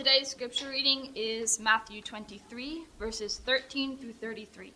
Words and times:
Today's 0.00 0.28
scripture 0.28 0.70
reading 0.70 1.12
is 1.14 1.60
Matthew 1.60 2.00
23, 2.00 2.84
verses 2.98 3.38
13 3.44 3.98
through 3.98 4.14
33. 4.14 4.72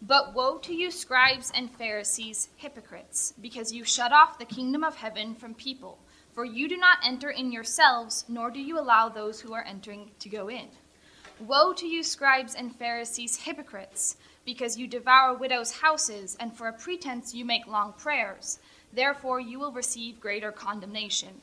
But 0.00 0.32
woe 0.32 0.58
to 0.58 0.72
you, 0.72 0.92
scribes 0.92 1.50
and 1.52 1.68
Pharisees, 1.68 2.50
hypocrites, 2.54 3.34
because 3.42 3.72
you 3.72 3.82
shut 3.82 4.12
off 4.12 4.38
the 4.38 4.44
kingdom 4.44 4.84
of 4.84 4.94
heaven 4.94 5.34
from 5.34 5.54
people. 5.54 5.98
For 6.34 6.44
you 6.44 6.68
do 6.68 6.76
not 6.76 6.98
enter 7.04 7.30
in 7.30 7.50
yourselves, 7.50 8.24
nor 8.28 8.48
do 8.48 8.60
you 8.60 8.78
allow 8.78 9.08
those 9.08 9.40
who 9.40 9.54
are 9.54 9.64
entering 9.64 10.12
to 10.20 10.28
go 10.28 10.48
in. 10.48 10.68
Woe 11.40 11.72
to 11.72 11.88
you, 11.88 12.04
scribes 12.04 12.54
and 12.54 12.76
Pharisees, 12.76 13.38
hypocrites, 13.38 14.18
because 14.44 14.78
you 14.78 14.86
devour 14.86 15.34
widows' 15.34 15.72
houses, 15.72 16.36
and 16.38 16.56
for 16.56 16.68
a 16.68 16.72
pretense 16.72 17.34
you 17.34 17.44
make 17.44 17.66
long 17.66 17.92
prayers. 17.94 18.60
Therefore 18.92 19.40
you 19.40 19.58
will 19.58 19.72
receive 19.72 20.20
greater 20.20 20.52
condemnation. 20.52 21.40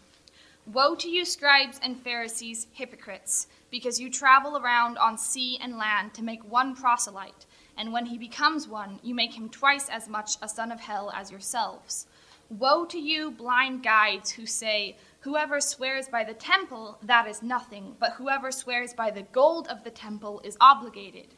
Woe 0.67 0.93
to 0.95 1.09
you, 1.09 1.25
scribes 1.25 1.79
and 1.81 1.99
Pharisees, 1.99 2.67
hypocrites, 2.71 3.47
because 3.71 3.99
you 3.99 4.11
travel 4.11 4.57
around 4.57 4.97
on 4.99 5.17
sea 5.17 5.57
and 5.59 5.75
land 5.75 6.13
to 6.13 6.23
make 6.23 6.43
one 6.43 6.75
proselyte, 6.75 7.47
and 7.75 7.91
when 7.91 8.05
he 8.05 8.17
becomes 8.17 8.67
one, 8.67 8.99
you 9.01 9.15
make 9.15 9.33
him 9.33 9.49
twice 9.49 9.89
as 9.89 10.07
much 10.07 10.35
a 10.39 10.47
son 10.47 10.71
of 10.71 10.79
hell 10.79 11.11
as 11.15 11.31
yourselves. 11.31 12.05
Woe 12.49 12.85
to 12.85 12.99
you, 12.99 13.31
blind 13.31 13.81
guides, 13.81 14.29
who 14.31 14.45
say, 14.45 14.97
Whoever 15.21 15.59
swears 15.59 16.07
by 16.07 16.23
the 16.23 16.35
temple, 16.35 16.99
that 17.01 17.27
is 17.27 17.41
nothing, 17.41 17.95
but 17.99 18.13
whoever 18.13 18.51
swears 18.51 18.93
by 18.93 19.09
the 19.09 19.23
gold 19.23 19.67
of 19.67 19.83
the 19.83 19.89
temple 19.89 20.41
is 20.43 20.57
obligated. 20.61 21.33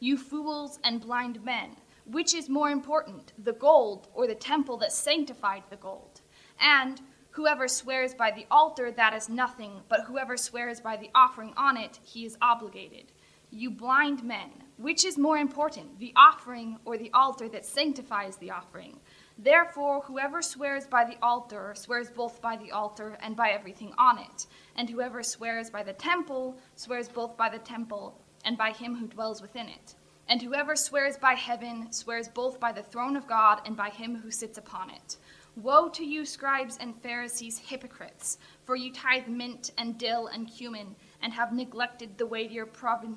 You 0.00 0.18
fools 0.18 0.78
and 0.84 1.00
blind 1.00 1.42
men, 1.42 1.76
which 2.04 2.34
is 2.34 2.50
more 2.50 2.68
important, 2.68 3.32
the 3.42 3.54
gold 3.54 4.08
or 4.12 4.26
the 4.26 4.34
temple 4.34 4.76
that 4.78 4.92
sanctified 4.92 5.62
the 5.70 5.76
gold? 5.76 6.20
And 6.60 7.00
Whoever 7.36 7.68
swears 7.68 8.14
by 8.14 8.30
the 8.30 8.46
altar, 8.50 8.90
that 8.90 9.12
is 9.12 9.28
nothing, 9.28 9.82
but 9.90 10.04
whoever 10.06 10.38
swears 10.38 10.80
by 10.80 10.96
the 10.96 11.10
offering 11.14 11.52
on 11.54 11.76
it, 11.76 12.00
he 12.02 12.24
is 12.24 12.38
obligated. 12.40 13.12
You 13.50 13.70
blind 13.70 14.24
men, 14.24 14.48
which 14.78 15.04
is 15.04 15.18
more 15.18 15.36
important, 15.36 15.98
the 15.98 16.14
offering 16.16 16.78
or 16.86 16.96
the 16.96 17.10
altar 17.12 17.46
that 17.50 17.66
sanctifies 17.66 18.38
the 18.38 18.52
offering? 18.52 19.00
Therefore, 19.36 20.00
whoever 20.00 20.40
swears 20.40 20.86
by 20.86 21.04
the 21.04 21.18
altar 21.22 21.74
swears 21.76 22.08
both 22.08 22.40
by 22.40 22.56
the 22.56 22.70
altar 22.70 23.18
and 23.20 23.36
by 23.36 23.50
everything 23.50 23.92
on 23.98 24.18
it. 24.18 24.46
And 24.74 24.88
whoever 24.88 25.22
swears 25.22 25.68
by 25.68 25.82
the 25.82 25.92
temple 25.92 26.56
swears 26.74 27.06
both 27.06 27.36
by 27.36 27.50
the 27.50 27.58
temple 27.58 28.18
and 28.46 28.56
by 28.56 28.70
him 28.70 28.96
who 28.96 29.08
dwells 29.08 29.42
within 29.42 29.68
it. 29.68 29.94
And 30.26 30.40
whoever 30.40 30.74
swears 30.74 31.18
by 31.18 31.34
heaven 31.34 31.92
swears 31.92 32.28
both 32.28 32.58
by 32.58 32.72
the 32.72 32.82
throne 32.82 33.14
of 33.14 33.28
God 33.28 33.60
and 33.66 33.76
by 33.76 33.90
him 33.90 34.16
who 34.16 34.30
sits 34.30 34.56
upon 34.56 34.88
it. 34.88 35.18
Woe 35.56 35.88
to 35.88 36.04
you, 36.04 36.26
scribes 36.26 36.76
and 36.76 37.00
Pharisees, 37.02 37.58
hypocrites, 37.58 38.36
for 38.64 38.76
you 38.76 38.92
tithe 38.92 39.26
mint 39.26 39.70
and 39.78 39.96
dill 39.96 40.26
and 40.26 40.46
cumin, 40.46 40.94
and 41.22 41.32
have 41.32 41.50
neglected 41.50 42.18
the 42.18 42.26
weightier 42.26 42.66
provin- 42.66 43.16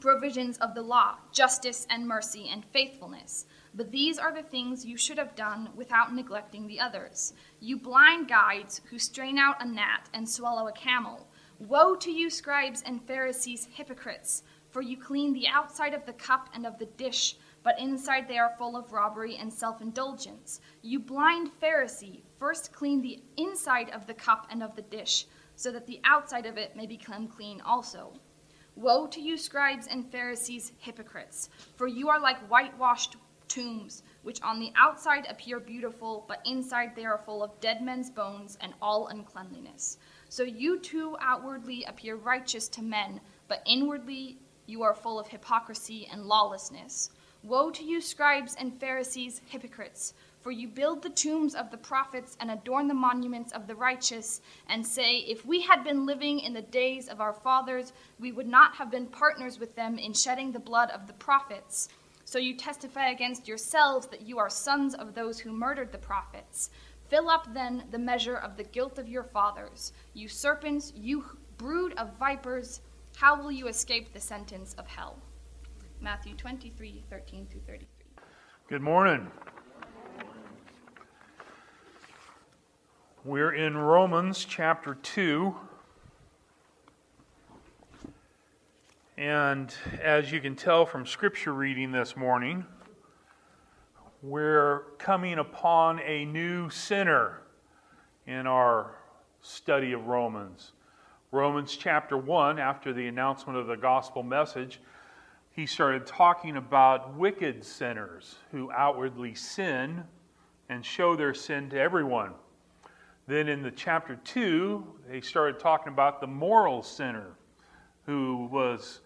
provisions 0.00 0.58
of 0.58 0.74
the 0.74 0.82
law, 0.82 1.16
justice 1.32 1.86
and 1.88 2.06
mercy 2.06 2.50
and 2.50 2.62
faithfulness. 2.62 3.46
But 3.74 3.90
these 3.90 4.18
are 4.18 4.34
the 4.34 4.42
things 4.42 4.84
you 4.84 4.98
should 4.98 5.16
have 5.16 5.34
done 5.34 5.70
without 5.74 6.14
neglecting 6.14 6.66
the 6.66 6.80
others. 6.80 7.32
You 7.58 7.78
blind 7.78 8.28
guides 8.28 8.82
who 8.90 8.98
strain 8.98 9.38
out 9.38 9.62
a 9.62 9.66
gnat 9.66 10.10
and 10.12 10.28
swallow 10.28 10.68
a 10.68 10.72
camel. 10.72 11.26
Woe 11.58 11.96
to 11.96 12.10
you, 12.10 12.28
scribes 12.28 12.82
and 12.82 13.02
Pharisees, 13.06 13.68
hypocrites, 13.72 14.42
for 14.70 14.82
you 14.82 14.98
clean 14.98 15.32
the 15.32 15.48
outside 15.48 15.94
of 15.94 16.04
the 16.04 16.12
cup 16.12 16.50
and 16.52 16.66
of 16.66 16.78
the 16.78 16.84
dish 16.84 17.36
but 17.66 17.80
inside 17.80 18.28
they 18.28 18.38
are 18.38 18.54
full 18.56 18.76
of 18.76 18.92
robbery 18.92 19.38
and 19.38 19.52
self 19.52 19.82
indulgence. 19.82 20.60
You 20.82 21.00
blind 21.00 21.50
Pharisee, 21.60 22.22
first 22.38 22.72
clean 22.72 23.02
the 23.02 23.20
inside 23.36 23.90
of 23.90 24.06
the 24.06 24.14
cup 24.14 24.46
and 24.52 24.62
of 24.62 24.76
the 24.76 24.82
dish, 24.82 25.26
so 25.56 25.72
that 25.72 25.84
the 25.84 25.98
outside 26.04 26.46
of 26.46 26.58
it 26.58 26.76
may 26.76 26.86
become 26.86 27.26
clean 27.26 27.60
also. 27.62 28.12
Woe 28.76 29.08
to 29.08 29.20
you, 29.20 29.36
scribes 29.36 29.88
and 29.88 30.08
Pharisees, 30.12 30.74
hypocrites, 30.78 31.50
for 31.74 31.88
you 31.88 32.08
are 32.08 32.20
like 32.20 32.38
whitewashed 32.46 33.16
tombs, 33.48 34.04
which 34.22 34.40
on 34.42 34.60
the 34.60 34.72
outside 34.76 35.26
appear 35.28 35.58
beautiful, 35.58 36.24
but 36.28 36.42
inside 36.46 36.94
they 36.94 37.04
are 37.04 37.18
full 37.18 37.42
of 37.42 37.58
dead 37.58 37.82
men's 37.82 38.10
bones 38.10 38.56
and 38.60 38.74
all 38.80 39.08
uncleanliness. 39.08 39.98
So 40.28 40.44
you 40.44 40.78
too 40.78 41.16
outwardly 41.20 41.82
appear 41.88 42.14
righteous 42.14 42.68
to 42.68 42.82
men, 42.82 43.20
but 43.48 43.64
inwardly 43.66 44.38
you 44.66 44.84
are 44.84 44.94
full 44.94 45.18
of 45.18 45.26
hypocrisy 45.26 46.08
and 46.12 46.26
lawlessness. 46.26 47.10
Woe 47.46 47.70
to 47.70 47.84
you, 47.84 48.00
scribes 48.00 48.56
and 48.56 48.76
Pharisees, 48.80 49.40
hypocrites! 49.46 50.14
For 50.40 50.50
you 50.50 50.66
build 50.66 51.00
the 51.00 51.10
tombs 51.10 51.54
of 51.54 51.70
the 51.70 51.76
prophets 51.76 52.36
and 52.40 52.50
adorn 52.50 52.88
the 52.88 52.94
monuments 52.94 53.52
of 53.52 53.68
the 53.68 53.76
righteous, 53.76 54.40
and 54.68 54.84
say, 54.84 55.18
If 55.18 55.46
we 55.46 55.60
had 55.60 55.84
been 55.84 56.06
living 56.06 56.40
in 56.40 56.54
the 56.54 56.62
days 56.62 57.06
of 57.06 57.20
our 57.20 57.32
fathers, 57.32 57.92
we 58.18 58.32
would 58.32 58.48
not 58.48 58.74
have 58.74 58.90
been 58.90 59.06
partners 59.06 59.60
with 59.60 59.76
them 59.76 59.96
in 59.96 60.12
shedding 60.12 60.50
the 60.50 60.58
blood 60.58 60.90
of 60.90 61.06
the 61.06 61.12
prophets. 61.12 61.88
So 62.24 62.40
you 62.40 62.56
testify 62.56 63.10
against 63.10 63.46
yourselves 63.46 64.08
that 64.08 64.26
you 64.26 64.38
are 64.38 64.50
sons 64.50 64.96
of 64.96 65.14
those 65.14 65.38
who 65.38 65.52
murdered 65.52 65.92
the 65.92 65.98
prophets. 65.98 66.70
Fill 67.10 67.30
up 67.30 67.54
then 67.54 67.84
the 67.92 67.98
measure 68.00 68.36
of 68.36 68.56
the 68.56 68.64
guilt 68.64 68.98
of 68.98 69.08
your 69.08 69.22
fathers. 69.22 69.92
You 70.14 70.26
serpents, 70.26 70.92
you 70.96 71.24
brood 71.58 71.92
of 71.96 72.18
vipers, 72.18 72.80
how 73.14 73.40
will 73.40 73.52
you 73.52 73.68
escape 73.68 74.12
the 74.12 74.20
sentence 74.20 74.74
of 74.74 74.88
hell? 74.88 75.22
Matthew 76.06 76.34
23, 76.36 77.02
13 77.10 77.48
through 77.50 77.62
33. 77.66 77.88
Good 78.68 78.80
morning. 78.80 79.26
We're 83.24 83.52
in 83.52 83.76
Romans 83.76 84.46
chapter 84.48 84.94
2. 84.94 85.56
And 89.18 89.74
as 90.00 90.30
you 90.30 90.40
can 90.40 90.54
tell 90.54 90.86
from 90.86 91.06
scripture 91.06 91.52
reading 91.52 91.90
this 91.90 92.16
morning, 92.16 92.64
we're 94.22 94.82
coming 94.98 95.40
upon 95.40 95.98
a 95.98 96.24
new 96.24 96.70
sinner 96.70 97.42
in 98.28 98.46
our 98.46 98.94
study 99.40 99.90
of 99.90 100.06
Romans. 100.06 100.70
Romans 101.32 101.76
chapter 101.76 102.16
1, 102.16 102.60
after 102.60 102.92
the 102.92 103.08
announcement 103.08 103.58
of 103.58 103.66
the 103.66 103.76
gospel 103.76 104.22
message, 104.22 104.78
he 105.56 105.64
started 105.64 106.06
talking 106.06 106.58
about 106.58 107.14
wicked 107.14 107.64
sinners 107.64 108.36
who 108.52 108.70
outwardly 108.72 109.34
sin 109.34 110.04
and 110.68 110.84
show 110.84 111.16
their 111.16 111.32
sin 111.32 111.70
to 111.70 111.80
everyone. 111.80 112.32
Then 113.26 113.48
in 113.48 113.62
the 113.62 113.70
chapter 113.70 114.16
2, 114.16 114.86
they 115.08 115.22
started 115.22 115.58
talking 115.58 115.94
about 115.94 116.20
the 116.20 116.26
moral 116.26 116.82
sinner 116.82 117.38
who 118.04 118.50
was 118.52 119.00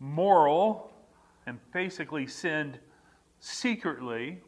moral 0.00 0.90
and 1.46 1.58
basically 1.74 2.26
sinned 2.26 2.78
secretly 3.40 4.40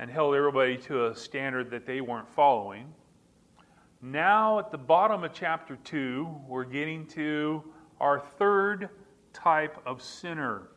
and 0.00 0.10
held 0.10 0.34
everybody 0.34 0.78
to 0.78 1.06
a 1.06 1.14
standard 1.14 1.70
that 1.70 1.86
they 1.86 2.00
weren't 2.00 2.28
following. 2.28 2.92
Now, 4.02 4.58
at 4.58 4.72
the 4.72 4.78
bottom 4.78 5.22
of 5.22 5.32
chapter 5.32 5.78
2, 5.84 6.28
we're 6.48 6.64
getting 6.64 7.06
to 7.08 7.62
our 8.00 8.18
third 8.18 8.88
type 9.32 9.78
of 9.86 10.02
sinner. 10.02 10.68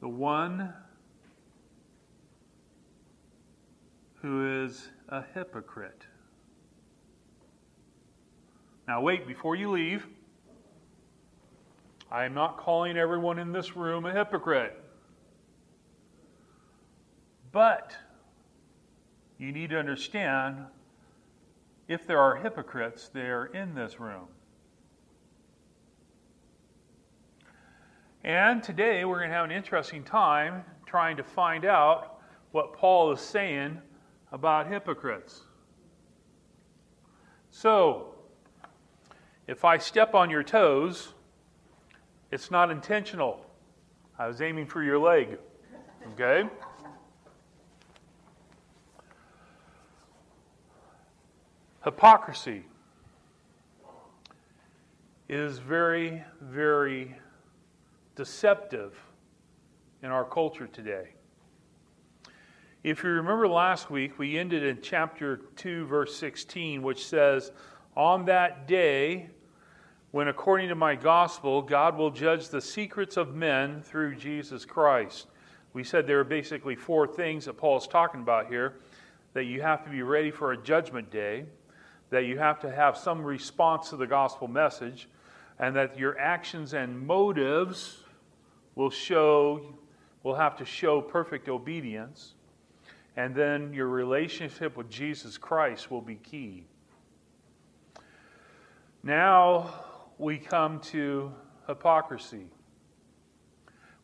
The 0.00 0.08
one 0.08 0.72
who 4.22 4.64
is 4.64 4.88
a 5.08 5.22
hypocrite. 5.34 6.06
Now, 8.88 9.00
wait, 9.00 9.26
before 9.26 9.56
you 9.56 9.70
leave, 9.70 10.06
I 12.10 12.24
am 12.24 12.34
not 12.34 12.56
calling 12.56 12.96
everyone 12.96 13.38
in 13.38 13.52
this 13.52 13.76
room 13.76 14.06
a 14.06 14.12
hypocrite. 14.12 14.80
But 17.50 17.96
you 19.38 19.50
need 19.50 19.70
to 19.70 19.78
understand 19.78 20.66
if 21.88 22.06
there 22.06 22.18
are 22.18 22.36
hypocrites, 22.36 23.08
they're 23.08 23.46
in 23.46 23.74
this 23.74 23.98
room. 23.98 24.28
And 28.26 28.60
today 28.60 29.04
we're 29.04 29.18
going 29.18 29.30
to 29.30 29.36
have 29.36 29.44
an 29.44 29.52
interesting 29.52 30.02
time 30.02 30.64
trying 30.84 31.16
to 31.16 31.22
find 31.22 31.64
out 31.64 32.18
what 32.50 32.72
Paul 32.72 33.12
is 33.12 33.20
saying 33.20 33.80
about 34.32 34.66
hypocrites. 34.66 35.42
So, 37.52 38.16
if 39.46 39.64
I 39.64 39.78
step 39.78 40.16
on 40.16 40.28
your 40.28 40.42
toes, 40.42 41.14
it's 42.32 42.50
not 42.50 42.68
intentional. 42.68 43.46
I 44.18 44.26
was 44.26 44.42
aiming 44.42 44.66
for 44.66 44.82
your 44.82 44.98
leg. 44.98 45.38
Okay? 46.14 46.48
Hypocrisy 51.84 52.64
is 55.28 55.58
very, 55.58 56.24
very 56.40 57.14
deceptive 58.16 58.98
in 60.02 60.10
our 60.10 60.24
culture 60.24 60.66
today. 60.66 61.10
If 62.82 63.02
you 63.02 63.10
remember 63.10 63.46
last 63.46 63.90
week, 63.90 64.18
we 64.18 64.38
ended 64.38 64.62
in 64.62 64.80
chapter 64.80 65.40
2, 65.56 65.86
verse 65.86 66.16
16, 66.16 66.82
which 66.82 67.06
says, 67.06 67.52
On 67.96 68.24
that 68.24 68.66
day, 68.66 69.28
when 70.12 70.28
according 70.28 70.68
to 70.70 70.74
my 70.74 70.94
gospel, 70.94 71.60
God 71.60 71.96
will 71.96 72.10
judge 72.10 72.48
the 72.48 72.60
secrets 72.60 73.16
of 73.16 73.34
men 73.34 73.82
through 73.82 74.14
Jesus 74.14 74.64
Christ. 74.64 75.26
We 75.74 75.84
said 75.84 76.06
there 76.06 76.20
are 76.20 76.24
basically 76.24 76.74
four 76.74 77.06
things 77.06 77.44
that 77.44 77.58
Paul 77.58 77.76
is 77.76 77.86
talking 77.86 78.22
about 78.22 78.46
here 78.46 78.76
that 79.34 79.44
you 79.44 79.60
have 79.60 79.84
to 79.84 79.90
be 79.90 80.00
ready 80.00 80.30
for 80.30 80.52
a 80.52 80.56
judgment 80.56 81.10
day, 81.10 81.44
that 82.08 82.24
you 82.24 82.38
have 82.38 82.58
to 82.60 82.70
have 82.70 82.96
some 82.96 83.22
response 83.22 83.90
to 83.90 83.96
the 83.96 84.06
gospel 84.06 84.48
message, 84.48 85.08
and 85.58 85.76
that 85.76 85.98
your 85.98 86.18
actions 86.18 86.72
and 86.72 86.98
motives 86.98 88.04
will 88.76 88.90
show 88.90 89.74
will 90.22 90.34
have 90.34 90.56
to 90.56 90.64
show 90.64 91.00
perfect 91.00 91.48
obedience 91.48 92.34
and 93.16 93.34
then 93.34 93.72
your 93.72 93.86
relationship 93.86 94.76
with 94.76 94.90
Jesus 94.90 95.38
Christ 95.38 95.90
will 95.90 96.02
be 96.02 96.16
key. 96.16 96.64
Now 99.02 99.72
we 100.18 100.36
come 100.36 100.80
to 100.80 101.32
hypocrisy, 101.66 102.46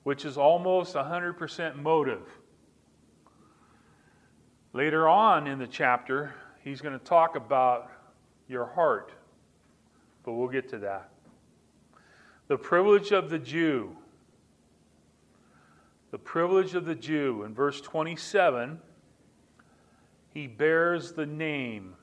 which 0.04 0.24
is 0.24 0.38
almost 0.38 0.94
100% 0.94 1.76
motive. 1.76 2.22
Later 4.72 5.08
on 5.08 5.46
in 5.46 5.58
the 5.58 5.66
chapter, 5.66 6.32
he's 6.64 6.80
going 6.80 6.98
to 6.98 7.04
talk 7.04 7.36
about 7.36 7.90
your 8.48 8.64
heart, 8.64 9.12
but 10.24 10.32
we'll 10.32 10.48
get 10.48 10.68
to 10.70 10.78
that. 10.78 11.10
The 12.48 12.56
privilege 12.56 13.12
of 13.12 13.28
the 13.28 13.38
Jew. 13.38 13.96
The 16.12 16.18
privilege 16.18 16.74
of 16.74 16.84
the 16.84 16.94
Jew. 16.94 17.42
In 17.42 17.54
verse 17.54 17.80
27, 17.80 18.78
he 20.28 20.46
bears 20.46 21.12
the 21.12 21.24
name 21.24 21.94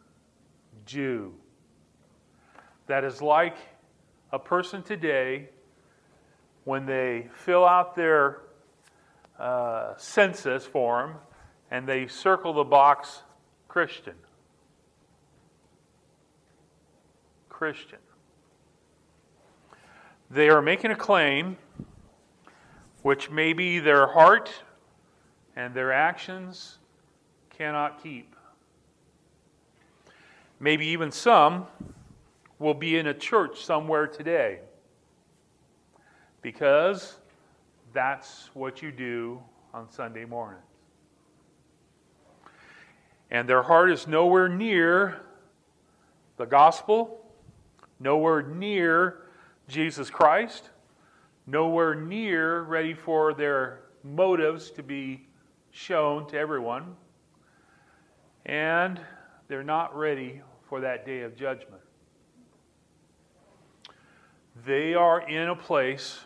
Jew. 0.84 1.36
That 2.88 3.04
is 3.04 3.22
like 3.22 3.56
a 4.32 4.40
person 4.40 4.82
today 4.82 5.50
when 6.64 6.88
they 6.88 7.30
fill 7.46 7.64
out 7.64 7.96
their 7.96 8.40
uh, 9.38 9.94
census 9.98 10.66
form 10.66 11.18
and 11.70 11.88
they 11.88 12.08
circle 12.08 12.52
the 12.52 12.64
box 12.64 13.22
Christian. 13.68 14.16
Christian. 17.48 18.00
They 20.32 20.50
are 20.50 20.64
making 20.64 20.90
a 20.90 20.96
claim 20.96 21.58
which 23.02 23.30
maybe 23.30 23.80
their 23.80 24.08
heart 24.08 24.52
and 25.56 25.74
their 25.74 25.92
actions 25.92 26.78
cannot 27.50 28.02
keep. 28.04 28.36
Maybe 30.60 30.88
even 30.88 31.12
some 31.12 31.68
will 32.58 32.74
be 32.74 32.98
in 32.98 33.08
a 33.08 33.14
church 33.14 33.64
somewhere 33.64 34.08
today 34.08 34.60
because 36.42 37.18
that's 37.94 38.50
what 38.54 38.82
you 38.82 38.92
do 38.92 39.42
on 39.74 39.90
Sunday 39.90 40.26
mornings. 40.26 40.64
And 43.32 43.48
their 43.48 43.62
heart 43.62 43.92
is 43.92 44.08
nowhere 44.08 44.50
near 44.50 45.22
the 46.38 46.46
gospel, 46.46 47.20
nowhere 48.00 48.42
near 48.42 49.22
Jesus 49.68 50.10
Christ, 50.10 50.70
nowhere 51.50 51.96
near 51.96 52.62
ready 52.62 52.94
for 52.94 53.34
their 53.34 53.80
motives 54.04 54.70
to 54.70 54.84
be 54.84 55.26
shown 55.72 56.28
to 56.28 56.38
everyone 56.38 56.96
and 58.46 59.00
they're 59.48 59.64
not 59.64 59.96
ready 59.98 60.42
for 60.68 60.80
that 60.82 61.06
day 61.06 61.22
of 61.22 61.36
judgment. 61.36 61.82
They 64.66 64.94
are 64.94 65.28
in 65.28 65.50
a 65.50 65.56
place 65.56 66.20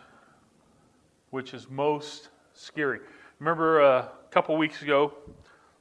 which 1.29 1.53
is 1.53 1.69
most 1.69 2.29
scary. 2.53 2.99
Remember 3.39 3.81
uh, 3.81 3.99
a 4.01 4.31
couple 4.31 4.57
weeks 4.57 4.81
ago, 4.81 5.13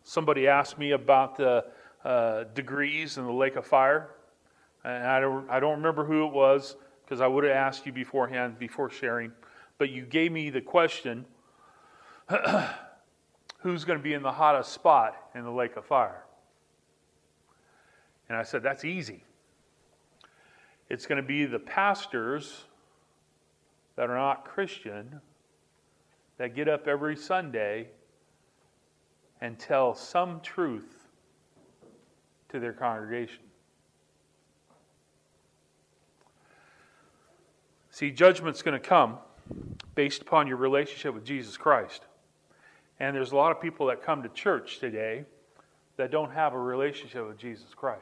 somebody 0.05 0.47
asked 0.47 0.79
me 0.79 0.93
about 0.93 1.37
the 1.37 1.65
uh, 2.05 2.45
degrees 2.55 3.19
in 3.19 3.25
the 3.25 3.33
lake 3.33 3.57
of 3.57 3.67
fire. 3.67 4.11
And 4.85 5.05
I 5.05 5.21
don't, 5.21 5.51
I 5.51 5.59
don't 5.61 5.77
remember 5.77 6.05
who 6.05 6.27
it 6.27 6.33
was 6.33 6.77
because 7.05 7.21
I 7.21 7.27
would 7.27 7.45
have 7.45 7.53
asked 7.53 7.87
you 7.87 7.93
beforehand 7.93 8.59
before 8.59 8.91
sharing. 8.91 9.33
But 9.79 9.91
you 9.91 10.03
gave 10.03 10.33
me 10.33 10.51
the 10.51 10.61
question 10.61 11.27
who's 13.59 13.85
going 13.85 13.99
to 13.99 14.03
be 14.03 14.15
in 14.15 14.23
the 14.23 14.33
hottest 14.33 14.73
spot 14.73 15.17
in 15.35 15.45
the 15.45 15.51
lake 15.51 15.77
of 15.77 15.85
fire? 15.85 16.25
And 18.29 18.37
I 18.37 18.43
said, 18.43 18.63
That's 18.63 18.85
easy. 18.85 19.25
It's 20.89 21.07
going 21.07 21.21
to 21.21 21.27
be 21.27 21.47
the 21.47 21.59
pastors 21.59 22.65
that 23.97 24.11
are 24.11 24.17
not 24.17 24.45
Christian 24.45 25.21
that 26.39 26.55
get 26.55 26.69
up 26.69 26.87
every 26.87 27.17
Sunday 27.17 27.89
and 29.41 29.59
tell 29.59 29.95
some 29.95 30.41
truth 30.41 31.09
to 32.49 32.61
their 32.61 32.73
congregation. 32.73 33.43
See, 37.93 38.11
judgment's 38.11 38.63
going 38.63 38.81
to 38.81 38.89
come 38.89 39.19
based 39.95 40.23
upon 40.23 40.47
your 40.47 40.57
relationship 40.57 41.15
with 41.15 41.27
Jesus 41.27 41.59
Christ. 41.59 42.03
And 42.99 43.15
there's 43.15 43.33
a 43.33 43.37
lot 43.37 43.53
of 43.53 43.61
people 43.61 43.87
that 43.89 44.03
come 44.03 44.23
to 44.23 44.31
church 44.31 44.79
today 44.79 45.27
that 45.99 46.11
don't 46.11 46.33
have 46.33 46.55
a 46.55 46.59
relationship 46.59 47.29
with 47.29 47.37
Jesus 47.37 47.75
Christ. 47.77 48.01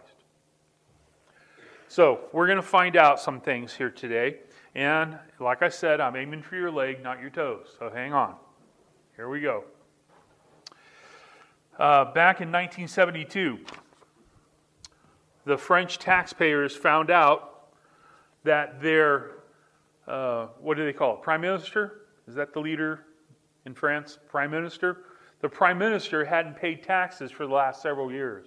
So, 1.88 2.20
we're 2.32 2.46
going 2.46 2.56
to 2.56 2.62
find 2.62 2.96
out 2.96 3.18
some 3.18 3.40
things 3.40 3.74
here 3.74 3.90
today. 3.90 4.36
And 4.76 5.18
like 5.40 5.60
I 5.60 5.68
said, 5.68 6.00
I'm 6.00 6.14
aiming 6.14 6.42
for 6.42 6.54
your 6.54 6.70
leg, 6.70 7.02
not 7.02 7.20
your 7.20 7.30
toes. 7.30 7.66
So, 7.76 7.90
hang 7.90 8.12
on. 8.12 8.36
Here 9.16 9.28
we 9.28 9.40
go. 9.40 9.64
Uh, 11.76 12.04
back 12.04 12.40
in 12.40 12.52
1972, 12.52 13.58
the 15.46 15.58
French 15.58 15.98
taxpayers 15.98 16.76
found 16.76 17.10
out 17.10 17.72
that 18.44 18.80
their, 18.80 19.32
uh, 20.10 20.48
what 20.60 20.76
do 20.76 20.84
they 20.84 20.92
call 20.92 21.14
it? 21.14 21.22
Prime 21.22 21.40
Minister? 21.40 22.02
Is 22.26 22.34
that 22.34 22.52
the 22.52 22.60
leader 22.60 23.06
in 23.64 23.74
France? 23.74 24.18
Prime 24.28 24.50
Minister? 24.50 25.04
The 25.40 25.48
Prime 25.48 25.78
Minister 25.78 26.24
hadn't 26.24 26.56
paid 26.56 26.82
taxes 26.82 27.30
for 27.30 27.46
the 27.46 27.54
last 27.54 27.80
several 27.80 28.10
years. 28.10 28.46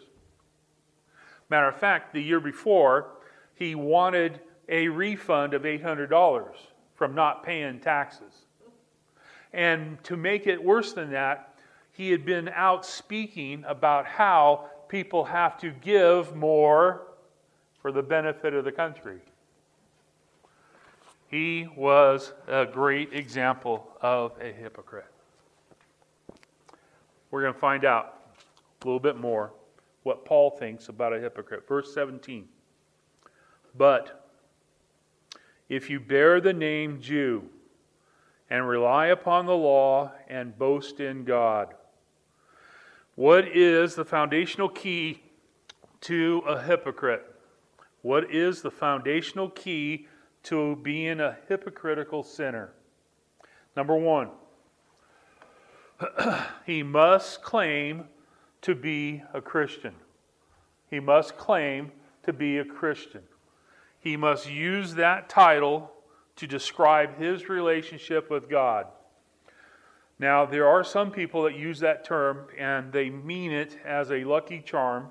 Matter 1.49 1.67
of 1.67 1.75
fact, 1.75 2.13
the 2.13 2.21
year 2.21 2.39
before, 2.39 3.17
he 3.55 3.75
wanted 3.75 4.41
a 4.69 4.87
refund 4.87 5.53
of 5.53 5.63
$800 5.63 6.55
from 6.95 7.15
not 7.15 7.43
paying 7.43 7.79
taxes. 7.79 8.45
And 9.53 10.03
to 10.03 10.17
make 10.17 10.47
it 10.47 10.61
worse 10.61 10.93
than 10.93 11.11
that, 11.11 11.55
he 11.91 12.11
had 12.11 12.25
been 12.25 12.49
out 12.49 12.85
speaking 12.85 13.63
about 13.67 14.05
how 14.05 14.65
people 14.89 15.23
have 15.25 15.57
to 15.59 15.71
give 15.71 16.35
more 16.35 17.07
for 17.81 17.91
the 17.91 18.01
benefit 18.01 18.53
of 18.53 18.65
the 18.65 18.71
country. 18.71 19.19
He 21.33 21.67
was 21.75 22.31
a 22.47 22.63
great 22.63 23.11
example 23.11 23.89
of 24.03 24.33
a 24.39 24.51
hypocrite. 24.51 25.11
We're 27.31 27.41
going 27.41 27.55
to 27.55 27.59
find 27.59 27.85
out 27.85 28.19
a 28.83 28.85
little 28.85 28.99
bit 28.99 29.17
more 29.17 29.51
what 30.03 30.25
Paul 30.25 30.51
thinks 30.51 30.89
about 30.89 31.11
a 31.11 31.19
hypocrite. 31.19 31.67
Verse 31.67 31.91
17. 31.91 32.47
But 33.75 34.29
if 35.69 35.89
you 35.89 35.99
bear 35.99 36.39
the 36.39 36.53
name 36.53 37.01
Jew 37.01 37.49
and 38.51 38.67
rely 38.67 39.07
upon 39.07 39.47
the 39.47 39.57
law 39.57 40.11
and 40.27 40.55
boast 40.55 40.99
in 40.99 41.23
God, 41.23 41.73
what 43.15 43.47
is 43.47 43.95
the 43.95 44.05
foundational 44.05 44.69
key 44.69 45.23
to 46.01 46.43
a 46.45 46.61
hypocrite? 46.61 47.25
What 48.03 48.31
is 48.31 48.61
the 48.61 48.69
foundational 48.69 49.49
key 49.49 50.05
to 50.43 50.75
being 50.77 51.19
a 51.19 51.37
hypocritical 51.47 52.23
sinner? 52.23 52.73
Number 53.75 53.95
one, 53.95 54.29
he 56.65 56.83
must 56.83 57.41
claim 57.41 58.05
to 58.61 58.75
be 58.75 59.23
a 59.33 59.41
Christian. 59.41 59.95
He 60.89 60.99
must 60.99 61.37
claim 61.37 61.91
to 62.23 62.33
be 62.33 62.57
a 62.57 62.65
Christian 62.65 63.23
he 64.03 64.17
must 64.17 64.51
use 64.51 64.95
that 64.95 65.29
title 65.29 65.89
to 66.35 66.45
describe 66.45 67.17
his 67.17 67.47
relationship 67.47 68.29
with 68.29 68.49
God. 68.49 68.87
Now, 70.19 70.45
there 70.45 70.67
are 70.67 70.83
some 70.83 71.09
people 71.09 71.43
that 71.43 71.55
use 71.55 71.79
that 71.79 72.03
term 72.03 72.47
and 72.59 72.91
they 72.91 73.09
mean 73.09 73.51
it 73.53 73.77
as 73.85 74.11
a 74.11 74.25
lucky 74.25 74.59
charm 74.59 75.07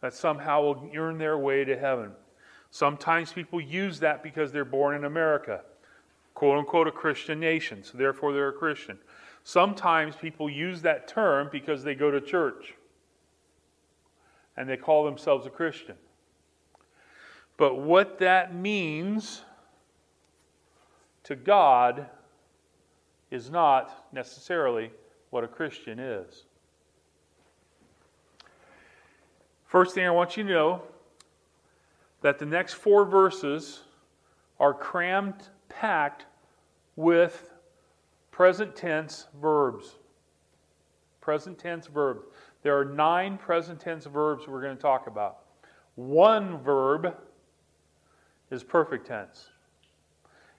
that 0.00 0.14
somehow 0.14 0.62
will 0.62 0.90
earn 0.96 1.18
their 1.18 1.38
way 1.38 1.64
to 1.64 1.78
heaven. 1.78 2.10
Sometimes 2.72 3.34
people 3.34 3.60
use 3.60 4.00
that 4.00 4.22
because 4.22 4.50
they're 4.50 4.64
born 4.64 4.96
in 4.96 5.04
America, 5.04 5.60
quote 6.32 6.58
unquote, 6.58 6.88
a 6.88 6.90
Christian 6.90 7.38
nation, 7.38 7.84
so 7.84 7.98
therefore 7.98 8.32
they're 8.32 8.48
a 8.48 8.52
Christian. 8.52 8.98
Sometimes 9.44 10.16
people 10.16 10.48
use 10.48 10.80
that 10.80 11.06
term 11.06 11.50
because 11.52 11.84
they 11.84 11.94
go 11.94 12.10
to 12.10 12.18
church 12.18 12.72
and 14.56 14.66
they 14.66 14.78
call 14.78 15.04
themselves 15.04 15.46
a 15.46 15.50
Christian. 15.50 15.96
But 17.58 17.76
what 17.76 18.18
that 18.20 18.54
means 18.54 19.42
to 21.24 21.36
God 21.36 22.06
is 23.30 23.50
not 23.50 24.06
necessarily 24.14 24.90
what 25.28 25.44
a 25.44 25.48
Christian 25.48 25.98
is. 25.98 26.44
First 29.66 29.94
thing 29.94 30.06
I 30.06 30.10
want 30.10 30.38
you 30.38 30.44
to 30.44 30.48
know 30.48 30.82
that 32.22 32.38
the 32.38 32.46
next 32.46 32.74
four 32.74 33.04
verses 33.04 33.82
are 34.58 34.72
crammed 34.72 35.48
packed 35.68 36.26
with 36.96 37.52
present 38.30 38.74
tense 38.74 39.26
verbs. 39.40 39.96
Present 41.20 41.58
tense 41.58 41.86
verbs. 41.86 42.22
There 42.62 42.78
are 42.78 42.84
nine 42.84 43.38
present 43.38 43.80
tense 43.80 44.06
verbs 44.06 44.46
we're 44.46 44.62
going 44.62 44.76
to 44.76 44.82
talk 44.82 45.06
about. 45.06 45.40
One 45.96 46.58
verb 46.58 47.16
is 48.50 48.62
perfect 48.62 49.06
tense. 49.06 49.50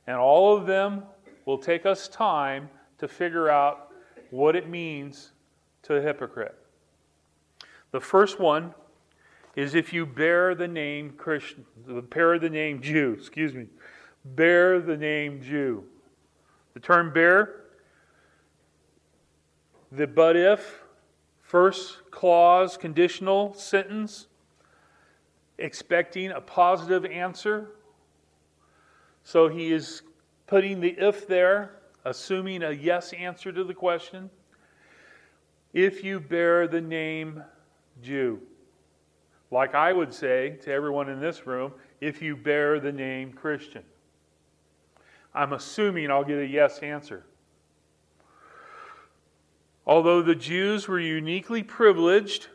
And 0.07 0.17
all 0.17 0.55
of 0.55 0.65
them 0.65 1.03
will 1.45 1.57
take 1.57 1.85
us 1.85 2.07
time 2.07 2.69
to 2.97 3.07
figure 3.07 3.49
out 3.49 3.91
what 4.31 4.55
it 4.55 4.69
means 4.69 5.31
to 5.83 5.95
a 5.95 6.01
hypocrite. 6.01 6.55
The 7.91 7.99
first 7.99 8.39
one 8.39 8.73
is 9.55 9.75
if 9.75 9.93
you 9.93 10.05
bear 10.05 10.55
the 10.55 10.67
name 10.67 11.11
Christian, 11.11 11.65
bear 12.09 12.39
the 12.39 12.49
name 12.49 12.81
Jew, 12.81 13.15
excuse 13.17 13.53
me, 13.53 13.67
bear 14.25 14.79
the 14.81 14.97
name 14.97 15.41
Jew. 15.41 15.83
The 16.73 16.79
term 16.79 17.13
bear, 17.13 17.61
the 19.91 20.07
but 20.07 20.35
if, 20.35 20.83
first 21.41 22.09
clause, 22.09 22.77
conditional 22.77 23.53
sentence, 23.53 24.27
expecting 25.59 26.31
a 26.31 26.41
positive 26.41 27.05
answer. 27.05 27.69
So 29.23 29.49
he 29.49 29.71
is 29.71 30.01
putting 30.47 30.81
the 30.81 30.95
if 30.97 31.27
there, 31.27 31.79
assuming 32.05 32.63
a 32.63 32.71
yes 32.71 33.13
answer 33.13 33.51
to 33.51 33.63
the 33.63 33.73
question. 33.73 34.31
If 35.73 36.03
you 36.03 36.19
bear 36.19 36.67
the 36.67 36.81
name 36.81 37.43
Jew. 38.01 38.41
Like 39.53 39.75
I 39.75 39.93
would 39.93 40.11
say 40.11 40.57
to 40.63 40.71
everyone 40.71 41.09
in 41.09 41.19
this 41.19 41.45
room, 41.45 41.73
if 42.01 42.23
you 42.23 42.35
bear 42.35 42.79
the 42.79 42.91
name 42.91 43.31
Christian. 43.31 43.83
I'm 45.31 45.53
assuming 45.53 46.09
I'll 46.09 46.23
get 46.23 46.39
a 46.39 46.47
yes 46.47 46.79
answer. 46.79 47.23
Although 49.85 50.23
the 50.23 50.33
Jews 50.33 50.87
were 50.87 50.99
uniquely 50.99 51.61
privileged 51.61 52.47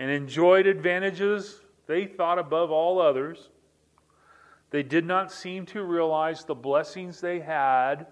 and 0.00 0.10
enjoyed 0.10 0.66
advantages 0.66 1.60
they 1.86 2.06
thought 2.06 2.40
above 2.40 2.72
all 2.72 3.00
others, 3.00 3.50
they 4.70 4.82
did 4.82 5.06
not 5.06 5.30
seem 5.30 5.64
to 5.66 5.84
realize 5.84 6.42
the 6.42 6.56
blessings 6.56 7.20
they 7.20 7.38
had 7.38 8.08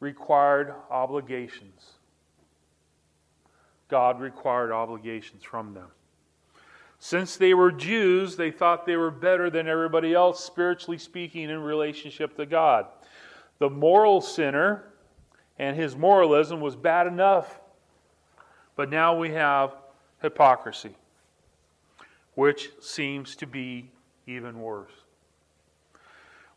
required 0.00 0.74
obligations. 0.90 1.92
God 3.86 4.20
required 4.20 4.72
obligations 4.72 5.44
from 5.44 5.72
them. 5.72 5.86
Since 6.98 7.36
they 7.36 7.54
were 7.54 7.70
Jews, 7.70 8.36
they 8.36 8.50
thought 8.50 8.86
they 8.86 8.96
were 8.96 9.10
better 9.10 9.50
than 9.50 9.68
everybody 9.68 10.14
else, 10.14 10.42
spiritually 10.42 10.98
speaking, 10.98 11.50
in 11.50 11.60
relationship 11.60 12.36
to 12.36 12.46
God. 12.46 12.86
The 13.58 13.70
moral 13.70 14.20
sinner 14.20 14.84
and 15.58 15.76
his 15.76 15.96
moralism 15.96 16.60
was 16.60 16.76
bad 16.76 17.06
enough, 17.06 17.60
but 18.76 18.90
now 18.90 19.16
we 19.16 19.30
have 19.30 19.76
hypocrisy, 20.22 20.94
which 22.34 22.70
seems 22.80 23.36
to 23.36 23.46
be 23.46 23.90
even 24.26 24.60
worse. 24.60 24.92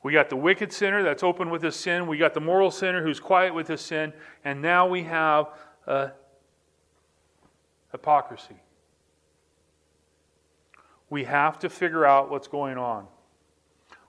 We 0.02 0.14
got 0.14 0.30
the 0.30 0.38
wicked 0.38 0.72
sinner 0.72 1.04
that's 1.04 1.24
open 1.24 1.50
with 1.50 1.62
his 1.62 1.76
sin. 1.76 2.08
We 2.08 2.18
got 2.18 2.34
the 2.34 2.40
moral 2.40 2.72
sinner 2.72 3.04
who's 3.04 3.20
quiet 3.20 3.54
with 3.54 3.68
his 3.68 3.82
sin. 3.82 4.14
And 4.46 4.62
now 4.62 4.88
we 4.88 5.04
have 5.04 5.48
uh, 5.86 6.10
hypocrisy. 7.92 8.56
We 11.10 11.24
have 11.24 11.60
to 11.60 11.70
figure 11.70 12.06
out 12.06 12.30
what's 12.30 12.48
going 12.48 12.78
on. 12.78 13.08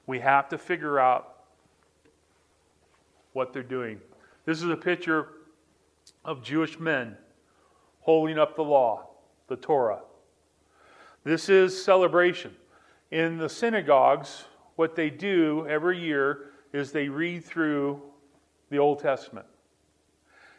We 0.06 0.20
have 0.20 0.48
to 0.50 0.58
figure 0.58 0.98
out 0.98 1.36
what 3.32 3.52
they're 3.52 3.62
doing. 3.62 4.00
This 4.44 4.62
is 4.62 4.68
a 4.68 4.76
picture 4.76 5.28
of 6.24 6.42
Jewish 6.42 6.78
men 6.78 7.16
holding 8.00 8.38
up 8.38 8.56
the 8.56 8.64
law, 8.64 9.08
the 9.48 9.56
Torah. 9.56 10.00
This 11.24 11.48
is 11.48 11.82
celebration. 11.82 12.54
In 13.10 13.38
the 13.38 13.48
synagogues, 13.48 14.44
what 14.76 14.96
they 14.96 15.10
do 15.10 15.66
every 15.68 15.98
year 15.98 16.52
is 16.72 16.92
they 16.92 17.08
read 17.08 17.44
through 17.44 18.00
the 18.70 18.78
Old 18.78 19.00
Testament. 19.00 19.46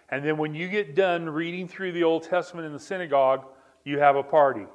And 0.09 0.23
then 0.25 0.37
when 0.37 0.53
you 0.53 0.67
get 0.67 0.93
done 0.93 1.29
reading 1.29 1.67
through 1.67 1.93
the 1.93 2.03
Old 2.03 2.23
Testament 2.23 2.67
in 2.67 2.73
the 2.73 2.79
synagogue, 2.79 3.45
you 3.85 3.99
have 3.99 4.15
a 4.15 4.23
party. 4.23 4.65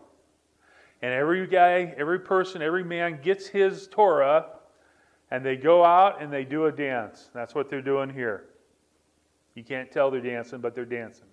And 1.02 1.12
every 1.12 1.46
guy, 1.46 1.94
every 1.96 2.20
person, 2.20 2.62
every 2.62 2.84
man 2.84 3.20
gets 3.22 3.46
his 3.46 3.86
Torah 3.88 4.46
and 5.30 5.44
they 5.44 5.56
go 5.56 5.84
out 5.84 6.22
and 6.22 6.32
they 6.32 6.44
do 6.44 6.66
a 6.66 6.72
dance. 6.72 7.30
That's 7.34 7.54
what 7.54 7.68
they're 7.68 7.82
doing 7.82 8.10
here. 8.10 8.44
You 9.54 9.64
can't 9.64 9.90
tell 9.90 10.10
they're 10.10 10.20
dancing, 10.20 10.60
but 10.60 10.74
they're 10.74 10.84
dancing. 10.84 11.26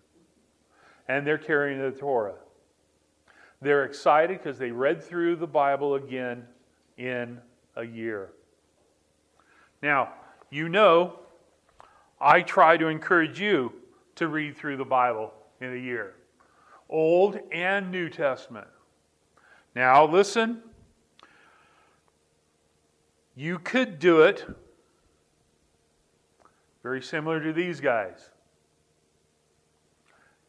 And 1.07 1.27
they're 1.27 1.37
carrying 1.37 1.79
the 1.79 1.91
Torah. 1.91 2.35
They're 3.61 3.85
excited 3.85 4.39
because 4.39 4.57
they 4.57 4.71
read 4.71 5.03
through 5.03 5.37
the 5.37 5.47
Bible 5.47 5.95
again 5.95 6.45
in 6.97 7.39
a 7.75 7.83
year. 7.83 8.31
Now, 9.81 10.13
you 10.49 10.69
know, 10.69 11.19
I 12.19 12.41
try 12.41 12.77
to 12.77 12.87
encourage 12.87 13.39
you 13.39 13.73
to 14.15 14.27
read 14.27 14.55
through 14.55 14.77
the 14.77 14.85
Bible 14.85 15.33
in 15.59 15.73
a 15.73 15.77
year 15.77 16.15
Old 16.89 17.39
and 17.51 17.91
New 17.91 18.09
Testament. 18.09 18.67
Now, 19.75 20.05
listen. 20.05 20.61
You 23.35 23.57
could 23.57 23.97
do 23.97 24.21
it 24.21 24.45
very 26.83 27.01
similar 27.01 27.41
to 27.41 27.53
these 27.53 27.79
guys. 27.79 28.29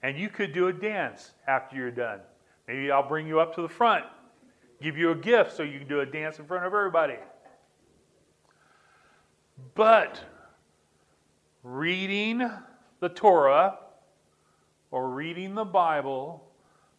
And 0.02 0.18
you 0.18 0.28
could 0.28 0.52
do 0.52 0.68
a 0.68 0.72
dance 0.72 1.32
after 1.46 1.76
you're 1.76 1.90
done. 1.90 2.20
Maybe 2.68 2.90
I'll 2.90 3.08
bring 3.08 3.26
you 3.26 3.40
up 3.40 3.54
to 3.54 3.62
the 3.62 3.68
front, 3.68 4.04
give 4.82 4.98
you 4.98 5.12
a 5.12 5.14
gift 5.14 5.56
so 5.56 5.62
you 5.62 5.78
can 5.78 5.88
do 5.88 6.00
a 6.00 6.06
dance 6.06 6.38
in 6.38 6.44
front 6.44 6.66
of 6.66 6.74
everybody. 6.74 7.16
But 9.74 10.20
reading 11.62 12.50
the 13.00 13.08
Torah 13.08 13.78
or 14.90 15.08
reading 15.08 15.54
the 15.54 15.64
Bible 15.64 16.44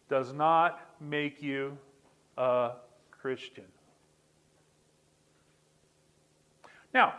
does 0.08 0.32
not 0.32 0.80
make 1.00 1.42
you 1.42 1.76
a 2.36 2.72
Christian. 3.10 3.64
Now, 6.92 7.14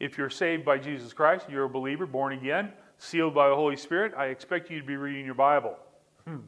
if 0.00 0.18
you're 0.18 0.30
saved 0.30 0.64
by 0.64 0.78
Jesus 0.78 1.12
Christ, 1.12 1.46
you're 1.48 1.64
a 1.64 1.68
believer, 1.68 2.06
born 2.06 2.32
again, 2.32 2.72
sealed 2.98 3.34
by 3.34 3.48
the 3.48 3.54
Holy 3.54 3.76
Spirit, 3.76 4.12
I 4.16 4.26
expect 4.26 4.70
you 4.70 4.80
to 4.80 4.86
be 4.86 4.96
reading 4.96 5.24
your 5.24 5.34
Bible. 5.34 5.76
Hmm. 6.26 6.38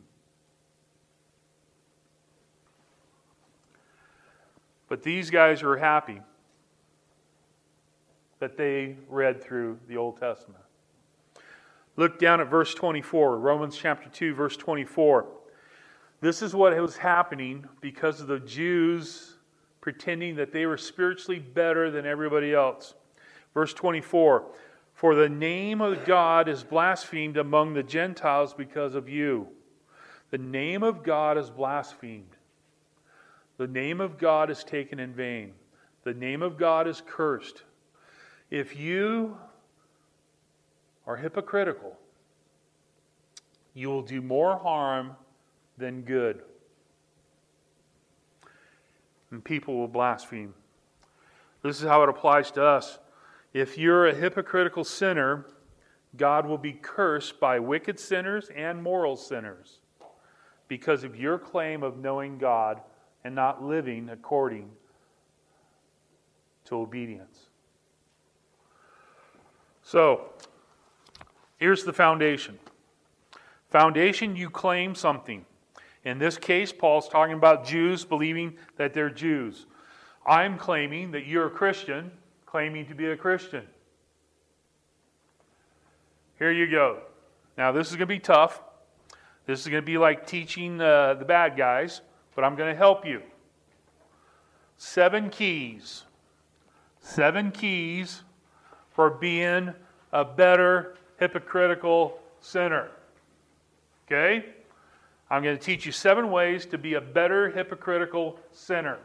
But 4.88 5.02
these 5.02 5.30
guys 5.30 5.62
are 5.62 5.76
happy 5.76 6.20
that 8.38 8.56
they 8.56 8.96
read 9.08 9.42
through 9.42 9.78
the 9.88 9.96
Old 9.96 10.18
Testament. 10.18 10.62
Look 11.96 12.18
down 12.18 12.40
at 12.40 12.48
verse 12.48 12.74
24, 12.74 13.38
Romans 13.38 13.76
chapter 13.76 14.08
2, 14.08 14.34
verse 14.34 14.56
24. 14.56 15.26
This 16.26 16.42
is 16.42 16.56
what 16.56 16.76
was 16.76 16.96
happening 16.96 17.64
because 17.80 18.20
of 18.20 18.26
the 18.26 18.40
Jews 18.40 19.36
pretending 19.80 20.34
that 20.34 20.50
they 20.50 20.66
were 20.66 20.76
spiritually 20.76 21.38
better 21.38 21.88
than 21.88 22.04
everybody 22.04 22.52
else. 22.52 22.94
Verse 23.54 23.72
24 23.72 24.44
For 24.92 25.14
the 25.14 25.28
name 25.28 25.80
of 25.80 26.04
God 26.04 26.48
is 26.48 26.64
blasphemed 26.64 27.36
among 27.36 27.74
the 27.74 27.82
Gentiles 27.84 28.54
because 28.54 28.96
of 28.96 29.08
you. 29.08 29.46
The 30.32 30.38
name 30.38 30.82
of 30.82 31.04
God 31.04 31.38
is 31.38 31.48
blasphemed. 31.48 32.36
The 33.56 33.68
name 33.68 34.00
of 34.00 34.18
God 34.18 34.50
is 34.50 34.64
taken 34.64 34.98
in 34.98 35.12
vain. 35.12 35.52
The 36.02 36.14
name 36.14 36.42
of 36.42 36.58
God 36.58 36.88
is 36.88 37.04
cursed. 37.06 37.62
If 38.50 38.76
you 38.76 39.38
are 41.06 41.18
hypocritical, 41.18 41.96
you 43.74 43.86
will 43.86 44.02
do 44.02 44.20
more 44.20 44.58
harm 44.58 45.14
than 45.78 46.02
good. 46.02 46.42
And 49.30 49.44
people 49.44 49.76
will 49.76 49.88
blaspheme. 49.88 50.54
This 51.62 51.80
is 51.80 51.86
how 51.86 52.02
it 52.02 52.08
applies 52.08 52.50
to 52.52 52.64
us. 52.64 52.98
If 53.52 53.76
you're 53.76 54.06
a 54.06 54.14
hypocritical 54.14 54.84
sinner, 54.84 55.46
God 56.16 56.46
will 56.46 56.58
be 56.58 56.72
cursed 56.72 57.40
by 57.40 57.58
wicked 57.58 57.98
sinners 57.98 58.50
and 58.54 58.82
moral 58.82 59.16
sinners 59.16 59.78
because 60.68 61.04
of 61.04 61.16
your 61.16 61.38
claim 61.38 61.82
of 61.82 61.98
knowing 61.98 62.38
God 62.38 62.80
and 63.24 63.34
not 63.34 63.62
living 63.62 64.08
according 64.08 64.70
to 66.66 66.76
obedience. 66.76 67.46
So, 69.82 70.32
here's 71.58 71.84
the 71.84 71.92
foundation. 71.92 72.58
Foundation, 73.70 74.36
you 74.36 74.50
claim 74.50 74.94
something. 74.94 75.44
In 76.06 76.20
this 76.20 76.38
case, 76.38 76.72
Paul's 76.72 77.08
talking 77.08 77.34
about 77.34 77.66
Jews 77.66 78.04
believing 78.04 78.54
that 78.76 78.94
they're 78.94 79.10
Jews. 79.10 79.66
I'm 80.24 80.56
claiming 80.56 81.10
that 81.10 81.26
you're 81.26 81.48
a 81.48 81.50
Christian, 81.50 82.12
claiming 82.46 82.86
to 82.86 82.94
be 82.94 83.06
a 83.06 83.16
Christian. 83.16 83.64
Here 86.38 86.52
you 86.52 86.70
go. 86.70 87.00
Now, 87.58 87.72
this 87.72 87.88
is 87.88 87.96
going 87.96 88.06
to 88.06 88.14
be 88.14 88.20
tough. 88.20 88.60
This 89.46 89.58
is 89.62 89.66
going 89.66 89.82
to 89.82 89.86
be 89.86 89.98
like 89.98 90.28
teaching 90.28 90.80
uh, 90.80 91.14
the 91.14 91.24
bad 91.24 91.56
guys, 91.56 92.02
but 92.36 92.44
I'm 92.44 92.54
going 92.54 92.72
to 92.72 92.78
help 92.78 93.04
you. 93.04 93.20
Seven 94.76 95.28
keys. 95.28 96.04
Seven 97.00 97.50
keys 97.50 98.22
for 98.92 99.10
being 99.10 99.74
a 100.12 100.24
better 100.24 100.98
hypocritical 101.18 102.20
sinner. 102.40 102.90
Okay? 104.06 104.44
I'm 105.30 105.42
going 105.42 105.56
to 105.56 105.62
teach 105.62 105.84
you 105.84 105.92
seven 105.92 106.30
ways 106.30 106.66
to 106.66 106.78
be 106.78 106.94
a 106.94 107.00
better 107.00 107.50
hypocritical 107.50 108.38
sinner. 108.52 108.98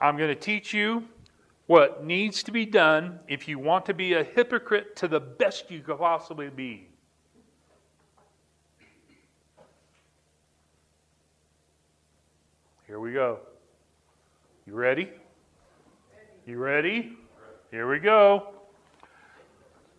I'm 0.00 0.16
going 0.16 0.28
to 0.28 0.34
teach 0.34 0.72
you 0.72 1.04
what 1.66 2.04
needs 2.04 2.42
to 2.44 2.52
be 2.52 2.64
done 2.66 3.18
if 3.26 3.48
you 3.48 3.58
want 3.58 3.86
to 3.86 3.94
be 3.94 4.12
a 4.12 4.22
hypocrite 4.22 4.96
to 4.96 5.08
the 5.08 5.18
best 5.18 5.70
you 5.70 5.80
could 5.80 5.98
possibly 5.98 6.48
be. 6.48 6.88
Here 12.86 13.00
we 13.00 13.12
go. 13.12 13.40
You 14.66 14.74
ready? 14.74 15.10
You 16.46 16.58
ready? 16.58 17.16
Here 17.70 17.90
we 17.90 17.98
go. 17.98 18.54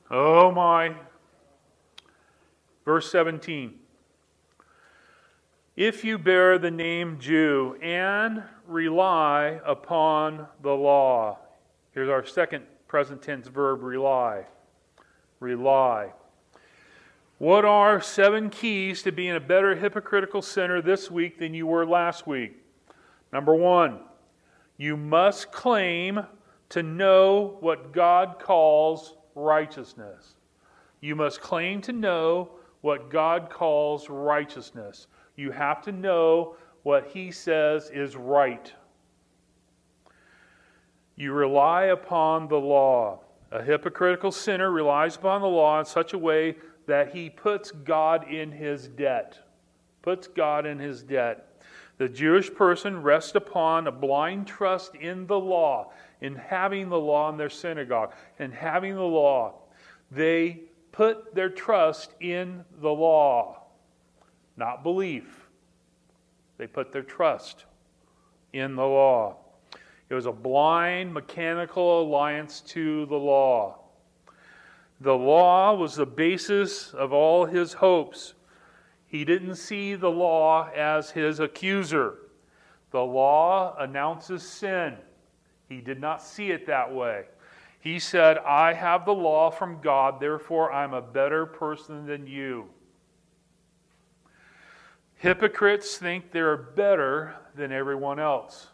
Oh 0.09 0.51
my. 0.51 0.95
Verse 2.85 3.11
17. 3.11 3.73
If 5.75 6.05
you 6.05 6.17
bear 6.17 6.57
the 6.57 6.71
name 6.71 7.19
Jew 7.19 7.77
and 7.81 8.43
rely 8.67 9.59
upon 9.65 10.47
the 10.61 10.73
law, 10.73 11.39
Here's 11.95 12.09
our 12.09 12.25
second 12.25 12.65
present 12.89 13.21
tense 13.21 13.47
verb 13.47 13.81
rely. 13.81 14.45
Rely. 15.39 16.11
What 17.37 17.63
are 17.63 18.01
seven 18.01 18.49
keys 18.49 19.01
to 19.03 19.13
being 19.13 19.35
a 19.35 19.39
better 19.39 19.75
hypocritical 19.75 20.41
sinner 20.41 20.81
this 20.81 21.09
week 21.09 21.39
than 21.39 21.53
you 21.53 21.65
were 21.65 21.85
last 21.85 22.27
week? 22.27 22.57
Number 23.31 23.55
one, 23.55 23.99
you 24.75 24.97
must 24.97 25.53
claim 25.53 26.25
to 26.69 26.83
know 26.83 27.55
what 27.61 27.93
God 27.93 28.39
calls 28.39 29.15
righteousness. 29.35 30.35
You 30.99 31.15
must 31.15 31.39
claim 31.39 31.81
to 31.83 31.93
know 31.93 32.49
what 32.81 33.09
God 33.09 33.49
calls 33.49 34.09
righteousness. 34.09 35.07
You 35.35 35.51
have 35.51 35.81
to 35.83 35.91
know 35.91 36.55
what 36.83 37.07
He 37.07 37.31
says 37.31 37.89
is 37.89 38.15
right. 38.15 38.71
You 41.15 41.31
rely 41.31 41.85
upon 41.85 42.47
the 42.47 42.59
law. 42.59 43.21
A 43.51 43.63
hypocritical 43.63 44.31
sinner 44.31 44.69
relies 44.69 45.15
upon 45.15 45.41
the 45.41 45.47
law 45.47 45.79
in 45.79 45.85
such 45.85 46.13
a 46.13 46.17
way 46.17 46.57
that 46.87 47.13
he 47.13 47.29
puts 47.29 47.71
God 47.71 48.29
in 48.29 48.51
his 48.51 48.87
debt. 48.89 49.39
Puts 50.01 50.27
God 50.27 50.65
in 50.65 50.77
his 50.77 51.03
debt. 51.03 51.61
The 51.97 52.09
Jewish 52.09 52.53
person 52.53 53.01
rests 53.01 53.35
upon 53.35 53.87
a 53.87 53.91
blind 53.91 54.47
trust 54.47 54.95
in 54.95 55.25
the 55.27 55.39
law, 55.39 55.93
in 56.19 56.35
having 56.35 56.89
the 56.89 56.99
law 56.99 57.29
in 57.29 57.37
their 57.37 57.49
synagogue, 57.49 58.13
and 58.37 58.53
having 58.53 58.95
the 58.95 59.01
law. 59.01 59.53
They 60.11 60.63
put 60.91 61.33
their 61.33 61.49
trust 61.49 62.13
in 62.19 62.65
the 62.81 62.91
law, 62.91 63.61
not 64.57 64.83
belief. 64.83 65.49
They 66.57 66.67
put 66.67 66.91
their 66.91 67.03
trust 67.03 67.65
in 68.53 68.75
the 68.75 68.85
law. 68.85 69.37
It 70.09 70.13
was 70.13 70.25
a 70.25 70.31
blind, 70.31 71.13
mechanical 71.13 72.01
alliance 72.01 72.61
to 72.61 73.05
the 73.07 73.15
law. 73.15 73.79
The 75.01 75.13
law 75.13 75.73
was 75.73 75.95
the 75.95 76.05
basis 76.05 76.93
of 76.93 77.11
all 77.11 77.45
his 77.45 77.73
hopes. 77.73 78.33
He 79.07 79.25
didn't 79.25 79.55
see 79.55 79.95
the 79.95 80.11
law 80.11 80.69
as 80.75 81.11
his 81.11 81.39
accuser. 81.39 82.19
The 82.91 83.03
law 83.03 83.75
announces 83.77 84.43
sin. 84.43 84.95
He 85.67 85.81
did 85.81 85.99
not 85.99 86.21
see 86.21 86.51
it 86.51 86.67
that 86.67 86.93
way. 86.93 87.25
He 87.79 87.99
said, 87.99 88.37
I 88.39 88.73
have 88.73 89.05
the 89.05 89.13
law 89.13 89.49
from 89.49 89.81
God, 89.81 90.19
therefore 90.19 90.71
I'm 90.71 90.93
a 90.93 91.01
better 91.01 91.45
person 91.45 92.05
than 92.05 92.25
you. 92.25 92.69
Hypocrites 95.25 95.97
think 95.97 96.31
they're 96.31 96.55
better 96.55 97.33
than 97.55 97.71
everyone 97.71 98.19
else. 98.19 98.67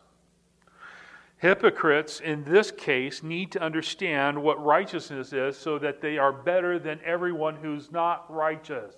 Hypocrites, 1.38 2.20
in 2.20 2.44
this 2.44 2.72
case, 2.72 3.24
need 3.24 3.54
to 3.54 3.62
understand 3.62 4.44
what 4.44 4.62
righteousness 4.62 5.32
is 5.32 5.56
so 5.56 5.80
that 5.80 6.02
they 6.02 6.18
are 6.18 6.34
better 6.34 6.78
than 6.78 7.00
everyone 7.06 7.56
who's 7.56 7.90
not 7.90 8.30
righteous. 8.30 8.94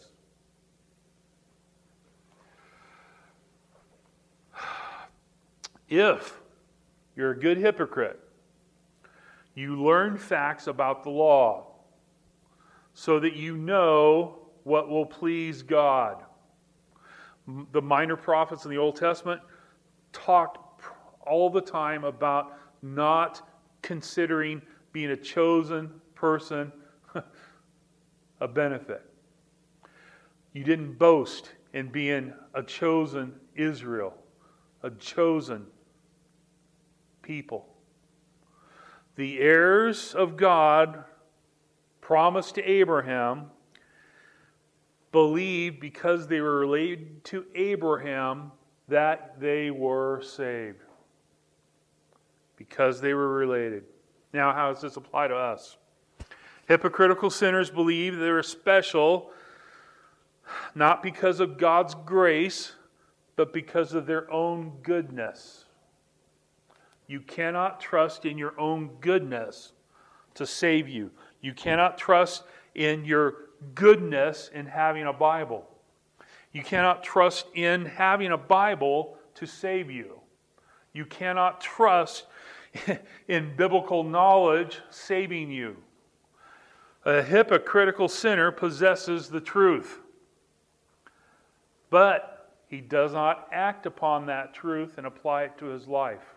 If 5.87 6.41
you're 7.15 7.33
a 7.33 7.39
good 7.39 7.59
hypocrite, 7.59 8.19
you 9.53 9.79
learn 9.79 10.17
facts 10.17 10.65
about 10.65 11.03
the 11.03 11.11
law 11.11 11.67
so 12.95 13.19
that 13.19 13.35
you 13.35 13.55
know 13.57 14.39
what 14.63 14.89
will 14.89 15.05
please 15.05 15.61
God. 15.61 16.23
The 17.71 17.81
minor 17.81 18.15
prophets 18.15 18.65
in 18.65 18.71
the 18.71 18.77
Old 18.77 18.95
Testament 18.95 19.41
talked 20.11 20.59
all 21.25 21.49
the 21.49 21.61
time 21.61 22.03
about 22.03 22.53
not 22.81 23.47
considering 23.81 24.61
being 24.91 25.11
a 25.11 25.17
chosen 25.17 25.91
person 26.15 26.71
a 28.39 28.47
benefit. 28.47 29.01
You 30.53 30.63
didn't 30.63 30.99
boast 30.99 31.51
in 31.73 31.89
being 31.89 32.33
a 32.53 32.61
chosen 32.61 33.33
Israel, 33.55 34.13
a 34.83 34.91
chosen 34.91 35.65
people. 37.21 37.67
The 39.15 39.39
heirs 39.39 40.13
of 40.13 40.37
God 40.37 41.03
promised 42.01 42.55
to 42.55 42.63
Abraham 42.63 43.51
believed 45.13 45.79
because 45.79 46.27
they 46.27 46.41
were 46.41 46.59
related 46.59 47.23
to 47.23 47.45
Abraham 47.55 48.51
that 48.89 49.39
they 49.39 49.71
were 49.71 50.21
saved 50.21 50.79
because 52.57 52.99
they 52.99 53.13
were 53.13 53.29
related. 53.29 53.83
Now, 54.33 54.51
how 54.51 54.73
does 54.73 54.81
this 54.81 54.97
apply 54.97 55.27
to 55.29 55.35
us? 55.35 55.77
Hypocritical 56.67 57.29
sinners 57.29 57.69
believe 57.69 58.17
they're 58.17 58.43
special 58.43 59.31
not 60.75 61.01
because 61.01 61.39
of 61.39 61.57
God's 61.57 61.95
grace, 61.95 62.73
but 63.35 63.53
because 63.53 63.93
of 63.93 64.05
their 64.05 64.31
own 64.31 64.73
goodness. 64.81 65.65
You 67.07 67.21
cannot 67.21 67.79
trust 67.79 68.25
in 68.25 68.37
your 68.37 68.59
own 68.59 68.89
goodness 68.99 69.73
to 70.35 70.45
save 70.45 70.89
you. 70.89 71.11
You 71.41 71.53
cannot 71.53 71.97
trust 71.97 72.43
in 72.75 73.05
your 73.05 73.42
goodness 73.75 74.49
in 74.53 74.65
having 74.65 75.05
a 75.05 75.13
Bible. 75.13 75.67
You 76.51 76.63
cannot 76.63 77.03
trust 77.03 77.47
in 77.55 77.85
having 77.85 78.31
a 78.31 78.37
Bible 78.37 79.17
to 79.35 79.45
save 79.45 79.89
you. 79.89 80.19
You 80.93 81.05
cannot 81.05 81.59
trust 81.59 82.27
in 83.27 83.55
biblical 83.55 84.03
knowledge 84.03 84.81
saving 84.89 85.51
you. 85.51 85.77
A 87.05 87.21
hypocritical 87.21 88.07
sinner 88.07 88.51
possesses 88.51 89.27
the 89.27 89.41
truth, 89.41 89.99
but 91.89 92.51
he 92.69 92.79
does 92.79 93.13
not 93.13 93.49
act 93.51 93.85
upon 93.85 94.25
that 94.27 94.53
truth 94.53 94.97
and 94.97 95.05
apply 95.05 95.43
it 95.43 95.57
to 95.57 95.65
his 95.65 95.87
life. 95.87 96.35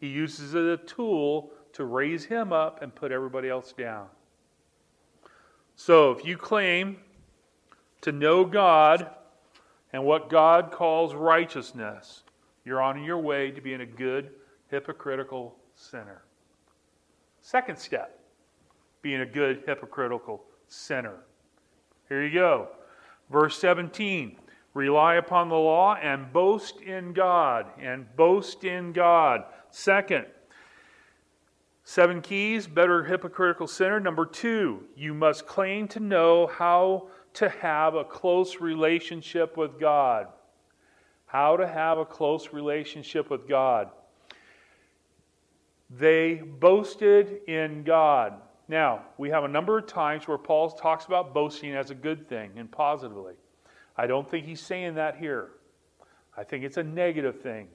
He 0.00 0.08
uses 0.08 0.54
it 0.54 0.58
as 0.58 0.80
a 0.80 0.82
tool 0.82 1.52
to 1.74 1.84
raise 1.84 2.24
him 2.24 2.52
up 2.52 2.82
and 2.82 2.94
put 2.94 3.12
everybody 3.12 3.48
else 3.48 3.72
down. 3.72 4.08
So 5.84 6.12
if 6.12 6.24
you 6.24 6.36
claim 6.36 6.98
to 8.02 8.12
know 8.12 8.44
God 8.44 9.10
and 9.92 10.04
what 10.04 10.30
God 10.30 10.70
calls 10.70 11.12
righteousness, 11.12 12.22
you're 12.64 12.80
on 12.80 13.02
your 13.02 13.18
way 13.18 13.50
to 13.50 13.60
being 13.60 13.80
a 13.80 13.86
good, 13.86 14.30
hypocritical 14.68 15.56
sinner. 15.74 16.22
Second 17.40 17.76
step, 17.80 18.20
being 19.02 19.22
a 19.22 19.26
good 19.26 19.64
hypocritical 19.66 20.44
sinner. 20.68 21.16
Here 22.08 22.24
you 22.24 22.32
go. 22.32 22.68
Verse 23.28 23.58
17 23.58 24.36
rely 24.74 25.16
upon 25.16 25.48
the 25.48 25.56
law 25.56 25.96
and 25.96 26.32
boast 26.32 26.80
in 26.80 27.12
God. 27.12 27.66
And 27.80 28.06
boast 28.14 28.62
in 28.62 28.92
God. 28.92 29.46
Second, 29.72 30.26
seven 31.84 32.20
keys, 32.20 32.66
better 32.66 33.04
hypocritical 33.04 33.66
sinner. 33.66 34.00
Number 34.00 34.26
two, 34.26 34.84
you 34.96 35.14
must 35.14 35.46
claim 35.46 35.88
to 35.88 36.00
know 36.00 36.46
how 36.46 37.08
to 37.34 37.48
have 37.48 37.94
a 37.94 38.04
close 38.04 38.60
relationship 38.60 39.56
with 39.56 39.80
God. 39.80 40.28
How 41.26 41.56
to 41.56 41.66
have 41.66 41.98
a 41.98 42.04
close 42.04 42.52
relationship 42.52 43.30
with 43.30 43.48
God. 43.48 43.90
They 45.90 46.34
boasted 46.34 47.40
in 47.48 47.84
God. 47.84 48.34
Now, 48.68 49.02
we 49.18 49.30
have 49.30 49.44
a 49.44 49.48
number 49.48 49.78
of 49.78 49.86
times 49.86 50.26
where 50.26 50.38
Paul 50.38 50.70
talks 50.70 51.06
about 51.06 51.34
boasting 51.34 51.74
as 51.74 51.90
a 51.90 51.94
good 51.94 52.28
thing 52.28 52.52
and 52.56 52.70
positively. 52.70 53.34
I 53.96 54.06
don't 54.06 54.28
think 54.30 54.46
he's 54.46 54.60
saying 54.60 54.94
that 54.94 55.16
here. 55.16 55.50
I 56.36 56.44
think 56.44 56.64
it's 56.64 56.78
a 56.78 56.82
negative 56.82 57.40
thing. 57.40 57.68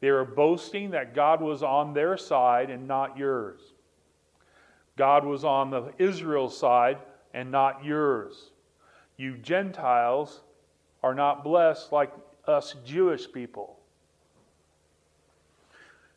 They 0.00 0.10
were 0.10 0.24
boasting 0.24 0.90
that 0.90 1.14
God 1.14 1.40
was 1.42 1.62
on 1.62 1.92
their 1.92 2.16
side 2.16 2.70
and 2.70 2.88
not 2.88 3.18
yours. 3.18 3.60
God 4.96 5.24
was 5.24 5.44
on 5.44 5.70
the 5.70 5.92
Israel 5.98 6.48
side 6.48 6.98
and 7.34 7.50
not 7.50 7.84
yours. 7.84 8.50
You 9.16 9.36
Gentiles 9.36 10.40
are 11.02 11.14
not 11.14 11.44
blessed 11.44 11.92
like 11.92 12.12
us 12.46 12.74
Jewish 12.84 13.30
people. 13.30 13.78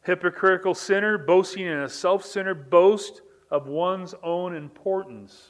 Hypocritical 0.03 0.73
sinner, 0.73 1.17
boasting 1.17 1.65
in 1.65 1.79
a 1.79 1.89
self 1.89 2.25
centered 2.25 2.69
boast 2.69 3.21
of 3.49 3.67
one's 3.67 4.13
own 4.23 4.55
importance. 4.55 5.49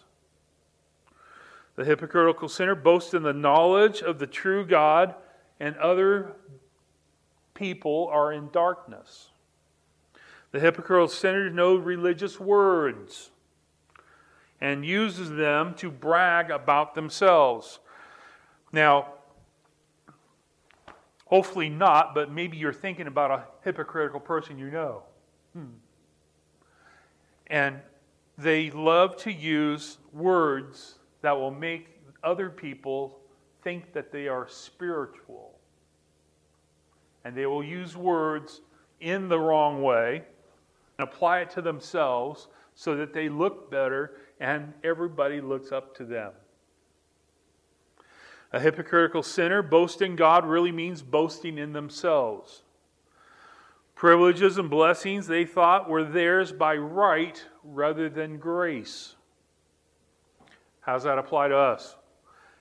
The 1.75 1.85
hypocritical 1.85 2.49
sinner 2.49 2.75
boasts 2.75 3.15
in 3.15 3.23
the 3.23 3.33
knowledge 3.33 4.01
of 4.01 4.19
the 4.19 4.27
true 4.27 4.65
God, 4.65 5.15
and 5.59 5.75
other 5.77 6.33
people 7.53 8.09
are 8.11 8.31
in 8.31 8.49
darkness. 8.51 9.29
The 10.51 10.59
hypocritical 10.59 11.07
sinner 11.07 11.49
knows 11.49 11.83
religious 11.83 12.39
words 12.39 13.31
and 14.61 14.85
uses 14.85 15.29
them 15.31 15.73
to 15.75 15.91
brag 15.91 16.49
about 16.51 16.95
themselves. 16.95 17.79
Now, 18.71 19.13
hopefully 21.25 21.69
not, 21.69 22.13
but 22.13 22.31
maybe 22.31 22.57
you're 22.57 22.71
thinking 22.71 23.07
about 23.07 23.31
a 23.31 23.43
hypocritical 23.61 24.19
person 24.19 24.57
you 24.57 24.69
know. 24.69 25.03
Hmm. 25.53 25.65
And 27.47 27.79
they 28.37 28.71
love 28.71 29.17
to 29.17 29.31
use 29.31 29.97
words 30.11 30.95
that 31.21 31.33
will 31.33 31.51
make 31.51 31.99
other 32.23 32.49
people 32.49 33.19
think 33.63 33.93
that 33.93 34.11
they 34.11 34.27
are 34.27 34.47
spiritual. 34.47 35.52
And 37.23 37.35
they 37.35 37.45
will 37.45 37.63
use 37.63 37.95
words 37.95 38.61
in 38.99 39.29
the 39.29 39.39
wrong 39.39 39.81
way 39.81 40.23
and 40.97 41.07
apply 41.07 41.39
it 41.39 41.49
to 41.51 41.61
themselves 41.61 42.47
so 42.75 42.95
that 42.95 43.13
they 43.13 43.29
look 43.29 43.69
better 43.69 44.17
and 44.39 44.73
everybody 44.83 45.41
looks 45.41 45.71
up 45.71 45.95
to 45.97 46.05
them. 46.05 46.31
A 48.51 48.59
hypocritical 48.59 49.23
sinner, 49.23 49.63
boasting 49.63 50.15
God 50.15 50.45
really 50.45 50.71
means 50.71 51.01
boasting 51.01 51.57
in 51.57 51.73
themselves. 51.73 52.61
Privileges 53.95 54.57
and 54.57 54.69
blessings 54.69 55.27
they 55.27 55.45
thought 55.45 55.89
were 55.89 56.03
theirs 56.03 56.51
by 56.51 56.75
right 56.75 57.43
rather 57.63 58.09
than 58.09 58.37
grace. 58.37 59.15
How 60.81 60.93
does 60.93 61.03
that 61.03 61.17
apply 61.17 61.47
to 61.47 61.57
us? 61.57 61.95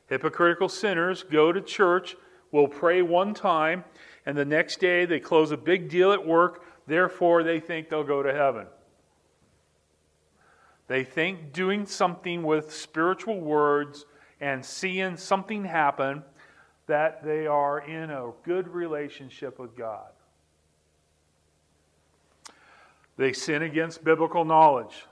Hypocritical 0.07 0.69
sinners 0.69 1.25
go 1.25 1.53
to 1.53 1.61
church, 1.61 2.17
will 2.53 2.69
pray 2.69 3.03
one 3.03 3.35
time, 3.35 3.85
and 4.25 4.37
the 4.37 4.45
next 4.45 4.81
day 4.81 5.05
they 5.05 5.21
close 5.21 5.51
a 5.51 5.57
big 5.57 5.89
deal 5.89 6.13
at 6.13 6.27
work, 6.27 6.65
therefore 6.87 7.43
they 7.43 7.61
think 7.61 7.89
they'll 7.89 8.05
go 8.05 8.23
to 8.23 8.33
heaven. 8.33 8.67
They 10.89 11.05
think 11.05 11.53
doing 11.53 11.87
something 11.87 12.43
with 12.43 12.75
spiritual 12.75 13.41
words 13.41 14.05
and 14.41 14.65
seeing 14.65 15.17
something 15.17 15.65
happen 15.65 16.23
that 16.87 17.25
they 17.25 17.47
are 17.47 17.79
in 17.81 18.11
a 18.11 18.33
good 18.45 18.69
relationship 18.69 19.59
with 19.59 19.77
God. 19.77 20.09
They 23.17 23.33
sin 23.33 23.63
against 23.63 24.05
biblical 24.05 24.45
knowledge. 24.45 25.07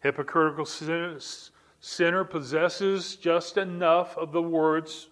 Hypocritical 0.00 0.66
sinner 0.66 2.24
possesses 2.24 3.16
just 3.16 3.56
enough 3.56 4.18
of 4.18 4.32
the 4.32 4.42
words 4.42 5.08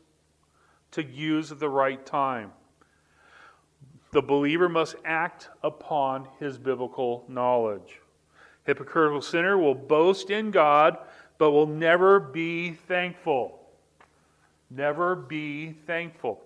to 0.90 1.02
use 1.05 1.52
at 1.52 1.61
the 1.61 1.68
right 1.68 2.05
time. 2.05 2.52
The 4.12 4.22
believer 4.22 4.68
must 4.68 4.94
act 5.05 5.48
upon 5.62 6.29
his 6.38 6.59
biblical 6.59 7.25
knowledge. 7.29 8.01
Hypocritical 8.64 9.22
sinner 9.22 9.59
will 9.59 9.75
boast 9.75 10.31
in 10.31 10.51
God, 10.51 10.98
but 11.38 11.51
will 11.51 11.66
never 11.66 12.20
be 12.20 12.72
thankful. 12.72 13.59
Never 14.70 15.16
be 15.16 15.72
thankful. 15.87 16.42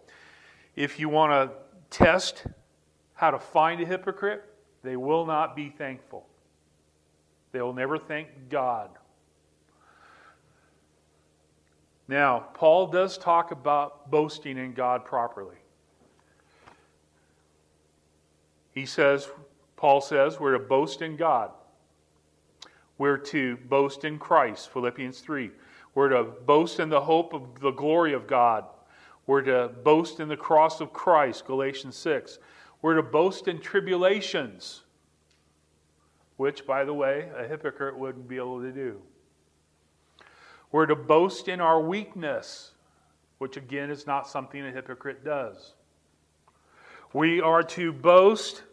If 0.76 0.98
you 1.00 1.08
want 1.08 1.32
to 1.32 1.56
test 1.90 2.46
how 3.14 3.32
to 3.32 3.38
find 3.38 3.80
a 3.80 3.84
hypocrite, 3.84 4.44
they 4.82 4.96
will 4.96 5.26
not 5.26 5.56
be 5.56 5.68
thankful. 5.68 6.24
They 7.50 7.60
will 7.60 7.72
never 7.72 7.98
thank 7.98 8.28
God. 8.48 8.90
Now, 12.06 12.46
Paul 12.54 12.86
does 12.86 13.18
talk 13.18 13.50
about 13.50 14.08
boasting 14.10 14.56
in 14.56 14.72
God 14.72 15.04
properly. 15.04 15.56
He 18.76 18.84
says, 18.84 19.30
Paul 19.76 20.02
says, 20.02 20.38
we're 20.38 20.52
to 20.52 20.58
boast 20.58 21.00
in 21.00 21.16
God. 21.16 21.50
We're 22.98 23.16
to 23.16 23.56
boast 23.56 24.04
in 24.04 24.18
Christ, 24.18 24.70
Philippians 24.70 25.20
3. 25.20 25.50
We're 25.94 26.10
to 26.10 26.24
boast 26.24 26.78
in 26.78 26.90
the 26.90 27.00
hope 27.00 27.32
of 27.32 27.58
the 27.60 27.70
glory 27.70 28.12
of 28.12 28.26
God. 28.26 28.66
We're 29.26 29.40
to 29.40 29.70
boast 29.82 30.20
in 30.20 30.28
the 30.28 30.36
cross 30.36 30.82
of 30.82 30.92
Christ, 30.92 31.46
Galatians 31.46 31.96
6. 31.96 32.38
We're 32.82 32.96
to 32.96 33.02
boast 33.02 33.48
in 33.48 33.60
tribulations, 33.60 34.82
which, 36.36 36.66
by 36.66 36.84
the 36.84 36.92
way, 36.92 37.30
a 37.34 37.48
hypocrite 37.48 37.96
wouldn't 37.96 38.28
be 38.28 38.36
able 38.36 38.60
to 38.60 38.72
do. 38.72 39.00
We're 40.70 40.84
to 40.84 40.96
boast 40.96 41.48
in 41.48 41.62
our 41.62 41.80
weakness, 41.80 42.72
which 43.38 43.56
again 43.56 43.88
is 43.88 44.06
not 44.06 44.28
something 44.28 44.66
a 44.66 44.70
hypocrite 44.70 45.24
does. 45.24 45.72
We 47.14 47.40
are 47.40 47.62
to 47.62 47.94
boast 47.94 48.64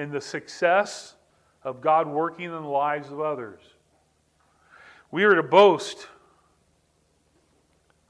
in 0.00 0.10
the 0.10 0.20
success 0.20 1.14
of 1.62 1.82
God 1.82 2.08
working 2.08 2.46
in 2.46 2.52
the 2.52 2.60
lives 2.60 3.12
of 3.12 3.20
others. 3.20 3.60
We 5.10 5.24
are 5.24 5.34
to 5.34 5.42
boast 5.42 6.08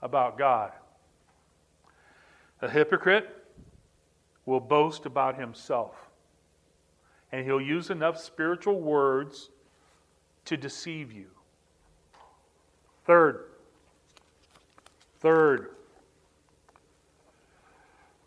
about 0.00 0.38
God. 0.38 0.70
A 2.62 2.70
hypocrite 2.70 3.44
will 4.46 4.60
boast 4.60 5.04
about 5.04 5.36
himself, 5.36 5.96
and 7.32 7.44
he'll 7.44 7.60
use 7.60 7.90
enough 7.90 8.20
spiritual 8.20 8.80
words 8.80 9.50
to 10.44 10.56
deceive 10.56 11.10
you. 11.10 11.26
Third, 13.04 13.46
third, 15.18 15.70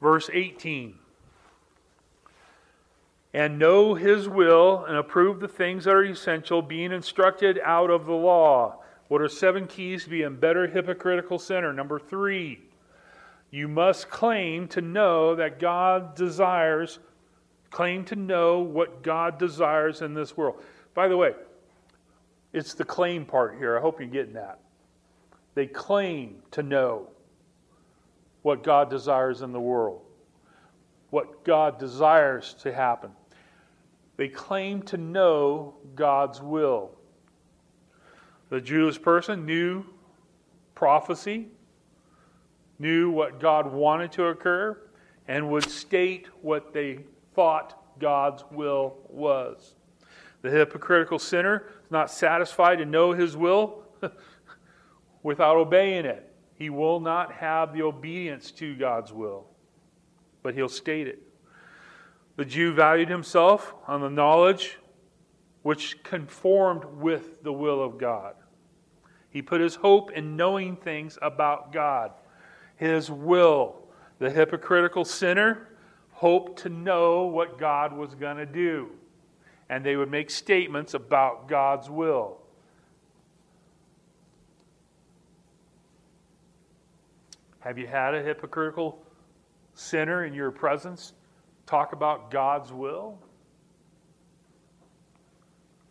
verse 0.01 0.29
18 0.33 0.95
and 3.33 3.57
know 3.57 3.95
his 3.95 4.29
will 4.29 4.85
and 4.85 4.95
approve 4.95 5.39
the 5.39 5.47
things 5.47 5.85
that 5.85 5.95
are 5.95 6.03
essential, 6.03 6.61
being 6.61 6.91
instructed 6.91 7.59
out 7.63 7.89
of 7.89 8.05
the 8.05 8.13
law. 8.13 8.79
What 9.07 9.21
are 9.21 9.29
seven 9.29 9.67
keys 9.67 10.03
to 10.03 10.09
be 10.09 10.21
a 10.23 10.29
better 10.29 10.67
hypocritical 10.67 11.39
sinner? 11.39 11.73
Number 11.73 11.99
three, 11.99 12.61
you 13.49 13.67
must 13.67 14.09
claim 14.09 14.67
to 14.69 14.81
know 14.81 15.35
that 15.35 15.59
God 15.59 16.15
desires, 16.15 16.99
claim 17.69 18.05
to 18.05 18.15
know 18.15 18.59
what 18.59 19.03
God 19.03 19.37
desires 19.37 20.01
in 20.01 20.13
this 20.13 20.37
world. 20.37 20.61
By 20.93 21.07
the 21.07 21.17
way, 21.17 21.33
it's 22.53 22.75
the 22.75 22.85
claim 22.85 23.25
part 23.25 23.57
here. 23.57 23.77
I 23.77 23.81
hope 23.81 23.99
you're 23.99 24.09
getting 24.09 24.33
that. 24.33 24.59
They 25.55 25.65
claim 25.67 26.37
to 26.51 26.63
know 26.63 27.09
what 28.43 28.63
God 28.63 28.89
desires 28.89 29.41
in 29.41 29.51
the 29.51 29.59
world, 29.59 30.01
what 31.09 31.43
God 31.43 31.79
desires 31.79 32.55
to 32.61 32.73
happen. 32.73 33.11
They 34.15 34.27
claim 34.27 34.83
to 34.83 34.97
know 34.97 35.75
God's 35.95 36.41
will. 36.41 36.91
The 38.49 38.61
Jewish 38.61 39.01
person 39.01 39.45
knew 39.45 39.85
prophecy, 40.75 41.47
knew 42.77 43.09
what 43.09 43.39
God 43.39 43.71
wanted 43.71 44.11
to 44.13 44.25
occur, 44.25 44.77
and 45.27 45.49
would 45.49 45.69
state 45.69 46.27
what 46.41 46.73
they 46.73 46.99
thought 47.33 47.99
God's 47.99 48.43
will 48.51 48.97
was. 49.09 49.75
The 50.41 50.51
hypocritical 50.51 51.19
sinner 51.19 51.67
is 51.83 51.91
not 51.91 52.11
satisfied 52.11 52.77
to 52.79 52.85
know 52.85 53.13
his 53.13 53.37
will 53.37 53.85
without 55.23 55.55
obeying 55.55 56.05
it. 56.05 56.31
He 56.55 56.69
will 56.69 56.99
not 56.99 57.31
have 57.31 57.73
the 57.73 57.81
obedience 57.81 58.51
to 58.51 58.75
God's 58.75 59.11
will, 59.11 59.47
but 60.43 60.53
he'll 60.53 60.69
state 60.69 61.07
it. 61.07 61.23
The 62.35 62.45
Jew 62.45 62.73
valued 62.73 63.09
himself 63.09 63.75
on 63.87 64.01
the 64.01 64.09
knowledge 64.09 64.79
which 65.61 66.01
conformed 66.03 66.83
with 66.85 67.43
the 67.43 67.53
will 67.53 67.81
of 67.81 67.97
God. 67.97 68.35
He 69.29 69.41
put 69.41 69.61
his 69.61 69.75
hope 69.75 70.11
in 70.11 70.35
knowing 70.35 70.75
things 70.75 71.17
about 71.21 71.71
God, 71.71 72.11
his 72.75 73.09
will. 73.09 73.75
The 74.19 74.29
hypocritical 74.29 75.05
sinner 75.05 75.69
hoped 76.11 76.59
to 76.59 76.69
know 76.69 77.23
what 77.23 77.57
God 77.57 77.93
was 77.93 78.13
going 78.13 78.37
to 78.37 78.45
do, 78.45 78.89
and 79.69 79.83
they 79.83 79.95
would 79.95 80.11
make 80.11 80.29
statements 80.29 80.93
about 80.93 81.47
God's 81.47 81.89
will. 81.89 82.37
Have 87.59 87.77
you 87.77 87.87
had 87.87 88.13
a 88.13 88.21
hypocritical 88.21 89.01
sinner 89.73 90.25
in 90.25 90.33
your 90.33 90.51
presence 90.51 91.13
talk 91.65 91.93
about 91.93 92.31
God's 92.31 92.71
will? 92.71 93.17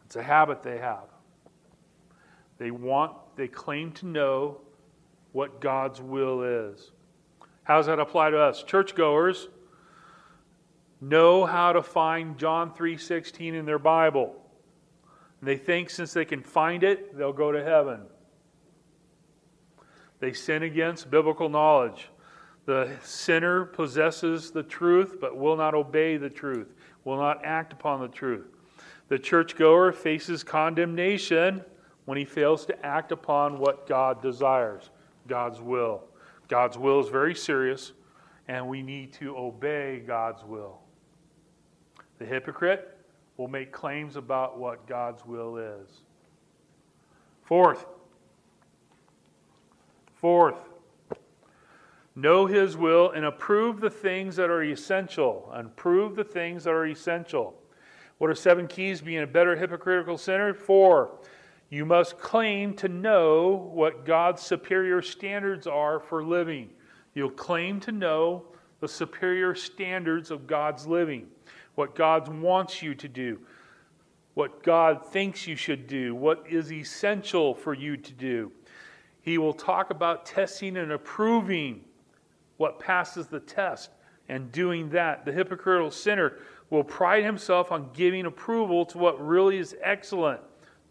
It's 0.06 0.16
a 0.16 0.22
habit 0.22 0.62
they 0.62 0.78
have. 0.78 1.08
They 2.58 2.70
want, 2.70 3.12
they 3.36 3.48
claim 3.48 3.92
to 3.92 4.06
know 4.06 4.60
what 5.32 5.60
God's 5.60 6.00
will 6.00 6.42
is. 6.42 6.92
How 7.64 7.78
does 7.78 7.86
that 7.86 7.98
apply 7.98 8.30
to 8.30 8.38
us? 8.38 8.62
Churchgoers 8.62 9.48
know 11.00 11.44
how 11.44 11.72
to 11.72 11.82
find 11.82 12.38
John 12.38 12.72
3:16 12.72 13.54
in 13.54 13.64
their 13.64 13.78
Bible. 13.78 14.36
And 15.40 15.48
they 15.48 15.56
think 15.56 15.90
since 15.90 16.12
they 16.12 16.24
can 16.24 16.42
find 16.42 16.84
it, 16.84 17.16
they'll 17.16 17.32
go 17.32 17.50
to 17.50 17.62
heaven. 17.62 18.06
They 20.20 20.32
sin 20.32 20.62
against 20.62 21.10
biblical 21.10 21.48
knowledge. 21.48 22.08
The 22.64 22.90
sinner 23.02 23.64
possesses 23.64 24.50
the 24.50 24.62
truth 24.62 25.16
but 25.20 25.36
will 25.36 25.56
not 25.56 25.74
obey 25.74 26.16
the 26.16 26.30
truth, 26.30 26.74
will 27.04 27.16
not 27.16 27.44
act 27.44 27.72
upon 27.72 28.00
the 28.00 28.08
truth. 28.08 28.46
The 29.08 29.18
churchgoer 29.18 29.92
faces 29.92 30.44
condemnation 30.44 31.64
when 32.04 32.18
he 32.18 32.24
fails 32.24 32.64
to 32.66 32.86
act 32.86 33.12
upon 33.12 33.58
what 33.58 33.86
God 33.86 34.22
desires, 34.22 34.90
God's 35.26 35.60
will. 35.60 36.04
God's 36.48 36.78
will 36.78 37.00
is 37.00 37.08
very 37.08 37.34
serious, 37.34 37.92
and 38.48 38.68
we 38.68 38.82
need 38.82 39.12
to 39.14 39.36
obey 39.36 40.02
God's 40.06 40.44
will. 40.44 40.80
The 42.18 42.24
hypocrite 42.26 42.96
will 43.36 43.48
make 43.48 43.72
claims 43.72 44.16
about 44.16 44.58
what 44.58 44.86
God's 44.86 45.24
will 45.26 45.56
is. 45.56 45.88
Fourth, 47.42 47.86
Fourth, 50.22 50.68
know 52.14 52.46
his 52.46 52.76
will 52.76 53.10
and 53.10 53.24
approve 53.24 53.80
the 53.80 53.90
things 53.90 54.36
that 54.36 54.50
are 54.50 54.62
essential. 54.62 55.50
And 55.54 55.74
prove 55.76 56.16
the 56.16 56.24
things 56.24 56.64
that 56.64 56.70
are 56.70 56.86
essential. 56.86 57.54
What 58.18 58.30
are 58.30 58.34
seven 58.34 58.66
keys 58.66 59.00
being 59.00 59.22
a 59.22 59.26
better 59.26 59.56
hypocritical 59.56 60.18
sinner? 60.18 60.54
Four, 60.54 61.18
you 61.70 61.84
must 61.84 62.18
claim 62.18 62.74
to 62.74 62.88
know 62.88 63.70
what 63.72 64.04
God's 64.04 64.42
superior 64.42 65.02
standards 65.02 65.66
are 65.66 65.98
for 65.98 66.22
living. 66.22 66.70
You'll 67.14 67.30
claim 67.30 67.80
to 67.80 67.92
know 67.92 68.44
the 68.80 68.88
superior 68.88 69.54
standards 69.54 70.30
of 70.30 70.46
God's 70.46 70.86
living, 70.86 71.28
what 71.74 71.94
God 71.94 72.28
wants 72.28 72.82
you 72.82 72.94
to 72.96 73.08
do, 73.08 73.40
what 74.34 74.62
God 74.62 75.06
thinks 75.06 75.46
you 75.46 75.56
should 75.56 75.86
do, 75.86 76.14
what 76.14 76.44
is 76.48 76.72
essential 76.72 77.54
for 77.54 77.74
you 77.74 77.96
to 77.96 78.12
do 78.12 78.52
he 79.22 79.38
will 79.38 79.54
talk 79.54 79.90
about 79.90 80.26
testing 80.26 80.76
and 80.76 80.92
approving 80.92 81.84
what 82.62 82.78
passes 82.78 83.26
the 83.26 83.40
test 83.40 83.90
and 84.28 84.52
doing 84.52 84.88
that. 84.90 85.24
The 85.24 85.32
hypocritical 85.32 85.90
sinner 85.90 86.34
will 86.70 86.84
pride 86.84 87.24
himself 87.24 87.72
on 87.72 87.90
giving 87.92 88.24
approval 88.24 88.86
to 88.86 88.98
what 88.98 89.20
really 89.20 89.58
is 89.58 89.74
excellent, 89.82 90.40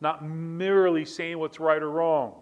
not 0.02 0.22
merely 0.22 1.06
saying 1.06 1.40
what's 1.40 1.62
right 1.62 1.82
or 1.82 1.90
wrong. 1.90 2.34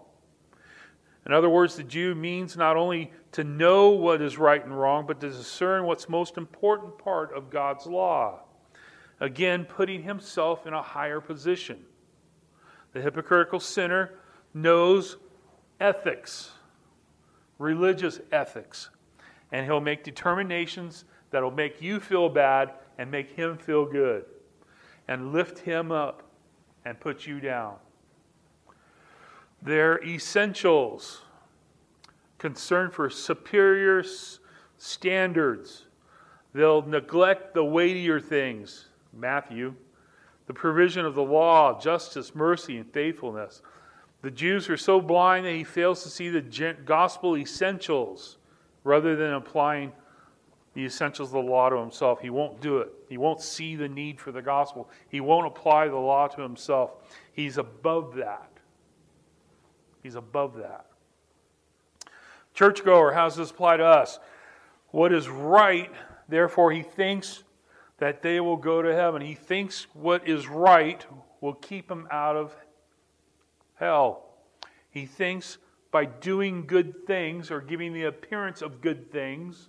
In 1.26 1.32
other 1.32 1.48
words, 1.48 1.76
the 1.76 1.84
Jew 1.84 2.16
means 2.16 2.56
not 2.56 2.76
only 2.76 3.12
to 3.30 3.44
know 3.44 3.90
what 3.90 4.20
is 4.20 4.36
right 4.36 4.64
and 4.64 4.76
wrong, 4.76 5.06
but 5.06 5.20
to 5.20 5.30
discern 5.30 5.84
what's 5.84 6.08
most 6.08 6.36
important 6.36 6.98
part 6.98 7.32
of 7.32 7.50
God's 7.50 7.86
law. 7.86 8.40
Again, 9.20 9.64
putting 9.64 10.02
himself 10.02 10.66
in 10.66 10.74
a 10.74 10.82
higher 10.82 11.20
position. 11.20 11.84
The 12.94 13.00
hypocritical 13.00 13.60
sinner 13.60 14.10
knows 14.54 15.18
ethics, 15.78 16.50
religious 17.58 18.18
ethics. 18.32 18.88
And 19.52 19.66
he'll 19.66 19.80
make 19.80 20.04
determinations 20.04 21.04
that'll 21.30 21.50
make 21.50 21.82
you 21.82 22.00
feel 22.00 22.28
bad 22.28 22.72
and 22.98 23.10
make 23.10 23.30
him 23.30 23.56
feel 23.56 23.84
good 23.84 24.24
and 25.08 25.32
lift 25.32 25.58
him 25.58 25.90
up 25.90 26.22
and 26.84 26.98
put 26.98 27.26
you 27.26 27.40
down. 27.40 27.74
They're 29.62 30.02
essentials, 30.04 31.22
concern 32.38 32.90
for 32.90 33.10
superior 33.10 34.04
standards. 34.78 35.86
They'll 36.54 36.82
neglect 36.82 37.54
the 37.54 37.64
weightier 37.64 38.20
things, 38.20 38.86
Matthew, 39.12 39.74
the 40.46 40.54
provision 40.54 41.04
of 41.04 41.14
the 41.14 41.22
law, 41.22 41.78
justice, 41.78 42.34
mercy, 42.34 42.78
and 42.78 42.90
faithfulness. 42.92 43.62
The 44.22 44.30
Jews 44.30 44.68
are 44.68 44.76
so 44.76 45.00
blind 45.00 45.46
that 45.46 45.52
he 45.52 45.64
fails 45.64 46.02
to 46.02 46.08
see 46.08 46.28
the 46.28 46.74
gospel 46.84 47.36
essentials 47.36 48.38
rather 48.84 49.16
than 49.16 49.34
applying 49.34 49.92
the 50.74 50.84
essentials 50.84 51.28
of 51.30 51.44
the 51.44 51.50
law 51.50 51.68
to 51.68 51.76
himself. 51.76 52.20
He 52.20 52.30
won't 52.30 52.60
do 52.60 52.78
it. 52.78 52.92
He 53.08 53.18
won't 53.18 53.40
see 53.40 53.76
the 53.76 53.88
need 53.88 54.20
for 54.20 54.32
the 54.32 54.42
gospel. 54.42 54.88
He 55.08 55.20
won't 55.20 55.46
apply 55.46 55.88
the 55.88 55.96
law 55.96 56.28
to 56.28 56.42
himself. 56.42 56.92
He's 57.32 57.58
above 57.58 58.14
that. 58.14 58.50
He's 60.02 60.14
above 60.14 60.56
that. 60.56 60.86
Churchgoer, 62.54 63.12
how 63.12 63.24
does 63.24 63.36
this 63.36 63.50
apply 63.50 63.78
to 63.78 63.84
us? 63.84 64.18
What 64.90 65.12
is 65.12 65.28
right, 65.28 65.90
therefore, 66.28 66.72
he 66.72 66.82
thinks 66.82 67.44
that 67.98 68.22
they 68.22 68.40
will 68.40 68.56
go 68.56 68.82
to 68.82 68.94
heaven. 68.94 69.22
He 69.22 69.34
thinks 69.34 69.86
what 69.92 70.26
is 70.26 70.48
right 70.48 71.04
will 71.40 71.54
keep 71.54 71.90
him 71.90 72.08
out 72.10 72.36
of 72.36 72.54
hell. 73.74 74.24
He 74.90 75.06
thinks 75.06 75.58
by 75.90 76.04
doing 76.04 76.66
good 76.66 77.06
things 77.06 77.50
or 77.50 77.60
giving 77.60 77.92
the 77.92 78.04
appearance 78.04 78.62
of 78.62 78.80
good 78.80 79.10
things 79.10 79.68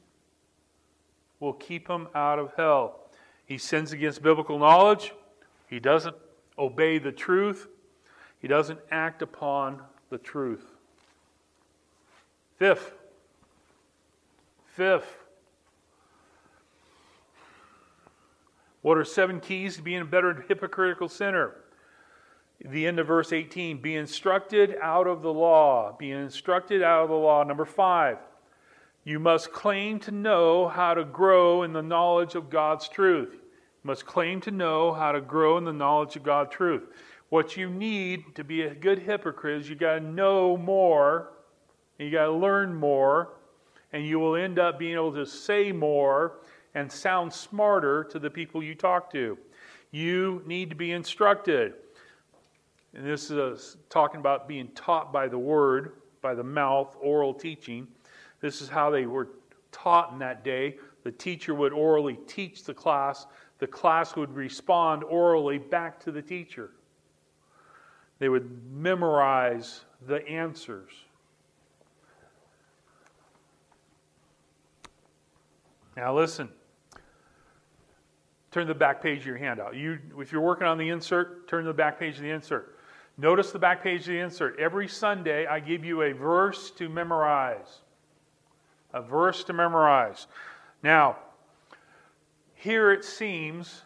will 1.40 1.54
keep 1.54 1.88
him 1.88 2.08
out 2.14 2.38
of 2.40 2.54
hell. 2.56 3.00
He 3.46 3.58
sins 3.58 3.92
against 3.92 4.22
biblical 4.22 4.60
knowledge. 4.60 5.14
He 5.68 5.80
doesn't 5.80 6.16
obey 6.58 7.00
the 7.00 7.12
truth. 7.12 7.68
He 8.40 8.48
doesn't 8.48 8.80
act 8.92 9.22
upon 9.22 9.82
the 10.10 10.18
truth. 10.18 10.66
Fifth, 12.58 12.94
fifth, 14.68 15.18
what 18.84 18.98
are 18.98 19.04
seven 19.04 19.40
keys 19.40 19.78
to 19.78 19.82
being 19.82 20.02
a 20.02 20.06
better 20.06 20.46
hypocritical 20.48 21.10
sinner? 21.10 21.56
The 22.70 22.86
end 22.86 23.00
of 23.00 23.08
verse 23.08 23.34
18 23.34 23.82
be 23.82 23.96
instructed 23.96 24.76
out 24.82 25.08
of 25.08 25.22
the 25.22 25.34
law. 25.34 25.96
Be 25.98 26.12
instructed 26.12 26.84
out 26.84 27.04
of 27.04 27.10
the 27.10 27.16
law. 27.16 27.44
Number 27.44 27.66
five, 27.66 28.18
you 29.04 29.20
must 29.20 29.52
claim 29.52 30.00
to 30.02 30.12
know 30.12 30.68
how 30.68 30.94
to 30.94 31.04
grow 31.04 31.64
in 31.64 31.74
the 31.74 31.82
knowledge 31.82 32.36
of 32.36 32.50
God's 32.50 32.88
truth. 32.88 33.34
You 33.34 33.88
must 33.88 34.06
claim 34.06 34.42
to 34.42 34.52
know 34.52 34.94
how 34.94 35.12
to 35.12 35.22
grow 35.22 35.58
in 35.58 35.64
the 35.64 35.74
knowledge 35.74 36.16
of 36.16 36.24
God's 36.24 36.54
truth. 36.54 36.84
What 37.30 37.58
you 37.58 37.70
need 37.70 38.36
to 38.36 38.44
be 38.44 38.64
a 38.64 38.76
good 38.76 39.00
hypocrite 39.00 39.62
is 39.62 39.70
you 39.70 39.76
got 39.76 39.96
to 39.96 40.02
know 40.02 40.56
more, 40.58 41.32
and 41.98 42.08
you 42.08 42.14
got 42.14 42.26
to 42.26 42.32
learn 42.32 42.76
more, 42.76 43.34
and 43.92 44.06
you 44.06 44.20
will 44.20 44.36
end 44.36 44.60
up 44.60 44.78
being 44.78 44.94
able 44.94 45.14
to 45.14 45.26
say 45.26 45.72
more 45.72 46.40
and 46.76 46.92
sound 46.92 47.34
smarter 47.34 48.04
to 48.04 48.20
the 48.20 48.30
people 48.30 48.62
you 48.62 48.76
talk 48.76 49.12
to. 49.14 49.38
You 49.92 50.44
need 50.46 50.70
to 50.70 50.76
be 50.76 50.92
instructed. 50.92 51.74
And 52.94 53.06
this 53.06 53.32
is 53.32 53.78
talking 53.90 54.20
about 54.20 54.48
being 54.48 54.68
taught 54.70 55.14
by 55.14 55.28
the 55.28 55.38
word, 55.38 55.94
by 56.22 56.34
the 56.34 56.44
mouth, 56.44 56.96
oral 57.00 57.34
teaching. 57.34 57.88
This 58.42 58.62
is 58.62 58.68
how 58.68 58.90
they 58.90 59.06
were 59.06 59.30
taught 59.72 60.12
in 60.12 60.20
that 60.20 60.44
day. 60.44 60.78
The 61.04 61.12
teacher 61.12 61.56
would 61.56 61.74
orally 61.74 62.20
teach 62.28 62.64
the 62.64 62.74
class, 62.74 63.26
the 63.60 63.68
class 63.68 64.16
would 64.16 64.36
respond 64.36 65.04
orally 65.04 65.58
back 65.58 66.00
to 66.02 66.12
the 66.12 66.22
teacher. 66.22 66.72
They 68.20 68.30
would 68.30 68.50
memorize 68.72 69.82
the 70.06 70.28
answers. 70.28 70.92
Now, 75.96 76.16
listen. 76.16 76.50
turn 78.52 78.68
the 78.68 78.76
back 78.76 79.02
page 79.02 79.20
of 79.20 79.26
your 79.26 79.38
handout. 79.38 79.76
You, 79.76 80.00
if 80.20 80.32
you're 80.32 80.42
working 80.42 80.68
on 80.68 80.78
the 80.78 80.90
insert, 80.90 81.48
turn 81.48 81.66
the 81.66 81.74
back 81.74 82.00
page 82.00 82.18
of 82.18 82.22
the 82.22 82.30
insert. 82.30 82.78
Notice 83.18 83.52
the 83.52 83.60
back 83.60 83.84
page 83.84 84.02
of 84.02 84.08
the 84.08 84.20
insert. 84.20 84.60
Every 84.60 84.88
Sunday, 84.88 85.46
I 85.46 85.60
give 85.60 85.84
you 85.84 86.02
a 86.02 86.14
verse 86.14 86.72
to 86.72 86.90
memorize. 86.90 87.82
A 88.94 89.02
verse 89.02 89.44
to 89.46 89.54
memorize. 89.54 90.28
Now, 90.84 91.18
here 92.56 92.92
it 92.92 93.04
seems 93.04 93.84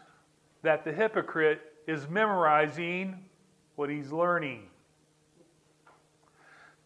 that 0.62 0.84
the 0.84 0.92
hypocrite 0.92 1.60
is 1.86 2.08
memorizing 2.08 3.24
what 3.76 3.90
he's 3.90 4.10
learning. 4.10 4.62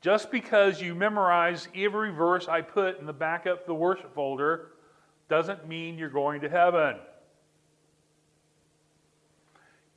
Just 0.00 0.30
because 0.30 0.80
you 0.80 0.94
memorize 0.94 1.68
every 1.74 2.10
verse 2.10 2.48
I 2.48 2.62
put 2.62 2.98
in 2.98 3.06
the 3.06 3.12
back 3.12 3.46
of 3.46 3.58
the 3.66 3.74
worship 3.74 4.14
folder 4.14 4.68
doesn't 5.28 5.68
mean 5.68 5.98
you're 5.98 6.08
going 6.08 6.40
to 6.40 6.48
heaven. 6.48 6.96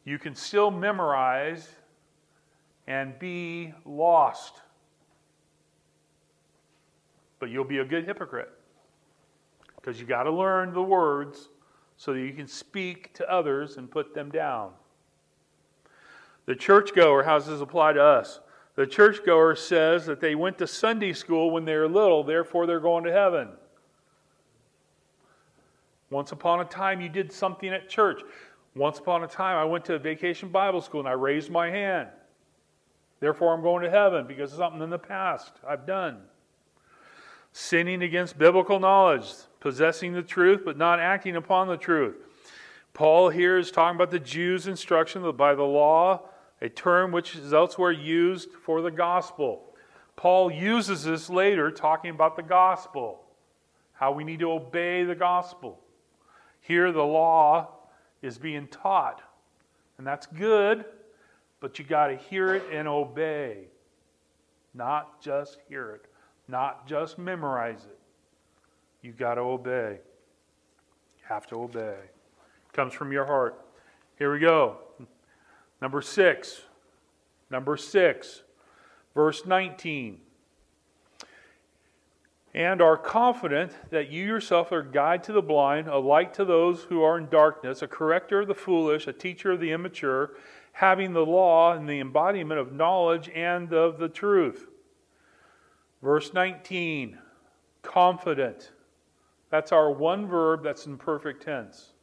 You 0.05 0.19
can 0.19 0.35
still 0.35 0.69
memorize 0.69 1.67
and 2.87 3.17
be 3.19 3.73
lost. 3.85 4.61
But 7.39 7.49
you'll 7.49 7.63
be 7.63 7.79
a 7.79 7.85
good 7.85 8.05
hypocrite 8.05 8.51
because 9.75 9.99
you 9.99 10.05
got 10.05 10.23
to 10.23 10.31
learn 10.31 10.73
the 10.73 10.81
words 10.81 11.49
so 11.97 12.13
that 12.13 12.21
you 12.21 12.33
can 12.33 12.47
speak 12.47 13.13
to 13.13 13.29
others 13.31 13.77
and 13.77 13.89
put 13.89 14.13
them 14.13 14.29
down. 14.31 14.71
The 16.45 16.55
churchgoer, 16.55 17.23
how 17.23 17.37
does 17.37 17.47
this 17.47 17.61
apply 17.61 17.93
to 17.93 18.03
us? 18.03 18.39
The 18.75 18.87
churchgoer 18.87 19.55
says 19.55 20.05
that 20.07 20.19
they 20.19 20.35
went 20.35 20.57
to 20.57 20.67
Sunday 20.67 21.13
school 21.13 21.51
when 21.51 21.63
they 21.63 21.75
were 21.75 21.87
little, 21.87 22.23
therefore 22.23 22.65
they're 22.65 22.79
going 22.79 23.03
to 23.03 23.11
heaven. 23.11 23.49
Once 26.09 26.31
upon 26.31 26.59
a 26.59 26.65
time, 26.65 27.01
you 27.01 27.09
did 27.09 27.31
something 27.31 27.69
at 27.69 27.89
church. 27.89 28.21
Once 28.75 28.99
upon 28.99 29.23
a 29.23 29.27
time, 29.27 29.57
I 29.57 29.65
went 29.65 29.85
to 29.85 29.95
a 29.95 29.99
vacation 29.99 30.49
Bible 30.49 30.81
school 30.81 30.99
and 30.99 31.09
I 31.09 31.13
raised 31.13 31.51
my 31.51 31.69
hand. 31.69 32.09
Therefore, 33.23 33.53
I'm 33.53 33.61
going 33.61 33.83
to 33.83 33.89
heaven 33.89 34.27
because 34.27 34.51
of 34.51 34.57
something 34.57 34.81
in 34.81 34.89
the 34.89 34.99
past 34.99 35.53
I've 35.65 35.85
done. 35.85 36.23
Sinning 37.53 38.03
against 38.03 38.37
biblical 38.37 38.81
knowledge, 38.81 39.31
possessing 39.61 40.11
the 40.11 40.21
truth 40.21 40.63
but 40.65 40.75
not 40.77 40.99
acting 40.99 41.37
upon 41.37 41.69
the 41.69 41.77
truth. 41.77 42.17
Paul 42.93 43.29
here 43.29 43.57
is 43.57 43.71
talking 43.71 43.95
about 43.95 44.11
the 44.11 44.19
Jews' 44.19 44.67
instruction 44.67 45.31
by 45.37 45.55
the 45.55 45.63
law, 45.63 46.31
a 46.61 46.67
term 46.67 47.13
which 47.13 47.37
is 47.37 47.53
elsewhere 47.53 47.93
used 47.93 48.49
for 48.61 48.81
the 48.81 48.91
gospel. 48.91 49.73
Paul 50.17 50.51
uses 50.51 51.05
this 51.05 51.29
later 51.29 51.71
talking 51.71 52.11
about 52.11 52.35
the 52.35 52.43
gospel, 52.43 53.21
how 53.93 54.11
we 54.11 54.25
need 54.25 54.39
to 54.39 54.51
obey 54.51 55.05
the 55.05 55.15
gospel. 55.15 55.79
Here, 56.59 56.91
the 56.91 57.05
law 57.05 57.69
is 58.21 58.37
being 58.37 58.67
taught, 58.67 59.21
and 59.97 60.05
that's 60.05 60.25
good, 60.25 60.83
but 61.63 61.79
you 61.79 61.85
got 61.85 62.07
to 62.07 62.17
hear 62.17 62.53
it 62.53 62.63
and 62.73 62.89
obey. 62.89 63.59
Not 64.73 65.21
just 65.21 65.59
hear 65.69 65.91
it, 65.91 66.05
not 66.49 66.85
just 66.85 67.17
memorize 67.17 67.85
it. 67.85 67.97
You 69.01 69.13
got 69.13 69.35
to 69.35 69.41
obey. 69.41 69.99
You 71.19 71.23
have 71.29 71.47
to 71.47 71.55
obey. 71.55 71.95
It 72.01 72.73
comes 72.73 72.93
from 72.93 73.13
your 73.13 73.25
heart. 73.25 73.65
Here 74.19 74.33
we 74.33 74.39
go. 74.39 74.79
Number 75.81 76.01
six. 76.01 76.63
Number 77.49 77.77
six, 77.77 78.43
verse 79.15 79.45
19. 79.45 80.19
And 82.53 82.81
are 82.81 82.97
confident 82.97 83.71
that 83.89 84.09
you 84.09 84.25
yourself 84.25 84.73
are 84.73 84.79
a 84.79 84.85
guide 84.85 85.23
to 85.23 85.31
the 85.31 85.41
blind, 85.41 85.87
a 85.87 85.97
light 85.97 86.33
to 86.33 86.43
those 86.43 86.83
who 86.83 87.03
are 87.03 87.17
in 87.17 87.29
darkness, 87.29 87.81
a 87.81 87.87
corrector 87.87 88.41
of 88.41 88.49
the 88.49 88.53
foolish, 88.53 89.07
a 89.07 89.13
teacher 89.13 89.51
of 89.51 89.61
the 89.61 89.71
immature, 89.71 90.31
having 90.73 91.13
the 91.13 91.25
law 91.25 91.73
and 91.73 91.87
the 91.87 91.99
embodiment 91.99 92.59
of 92.59 92.73
knowledge 92.73 93.29
and 93.33 93.71
of 93.71 93.97
the 93.97 94.09
truth. 94.09 94.67
Verse 96.01 96.33
19, 96.33 97.17
confident. 97.81 98.71
That's 99.49 99.71
our 99.71 99.91
one 99.91 100.27
verb 100.27 100.63
that's 100.63 100.87
in 100.87 100.97
perfect 100.97 101.43
tense. 101.43 101.93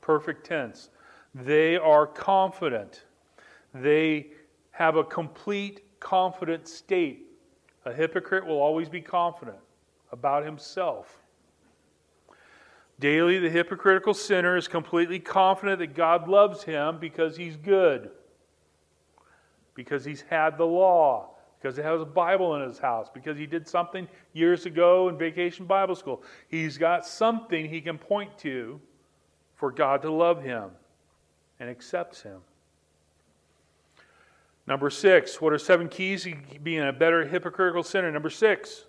Perfect 0.00 0.46
tense. 0.46 0.90
They 1.34 1.76
are 1.76 2.06
confident. 2.06 3.04
They 3.74 4.28
have 4.70 4.96
a 4.96 5.04
complete 5.04 5.82
confident 6.00 6.68
state. 6.68 7.26
A 7.84 7.92
hypocrite 7.92 8.46
will 8.46 8.60
always 8.60 8.88
be 8.88 9.00
confident 9.00 9.58
about 10.12 10.44
himself. 10.44 11.21
Daily, 13.02 13.40
the 13.40 13.50
hypocritical 13.50 14.14
sinner 14.14 14.56
is 14.56 14.68
completely 14.68 15.18
confident 15.18 15.80
that 15.80 15.92
God 15.96 16.28
loves 16.28 16.62
him 16.62 16.98
because 17.00 17.36
he's 17.36 17.56
good, 17.56 18.12
because 19.74 20.04
he's 20.04 20.20
had 20.20 20.56
the 20.56 20.64
law, 20.64 21.30
because 21.60 21.76
he 21.76 21.82
has 21.82 22.00
a 22.00 22.04
Bible 22.04 22.54
in 22.54 22.62
his 22.62 22.78
house, 22.78 23.08
because 23.12 23.36
he 23.36 23.44
did 23.44 23.66
something 23.66 24.06
years 24.34 24.66
ago 24.66 25.08
in 25.08 25.18
vacation 25.18 25.66
Bible 25.66 25.96
school. 25.96 26.22
He's 26.46 26.78
got 26.78 27.04
something 27.04 27.68
he 27.68 27.80
can 27.80 27.98
point 27.98 28.38
to 28.38 28.80
for 29.56 29.72
God 29.72 30.00
to 30.02 30.12
love 30.12 30.40
him 30.40 30.70
and 31.58 31.68
accepts 31.68 32.22
him. 32.22 32.38
Number 34.68 34.90
six, 34.90 35.40
what 35.40 35.52
are 35.52 35.58
seven 35.58 35.88
keys 35.88 36.22
to 36.22 36.36
being 36.62 36.86
a 36.86 36.92
better 36.92 37.26
hypocritical 37.26 37.82
sinner? 37.82 38.12
Number 38.12 38.30
six, 38.30 38.84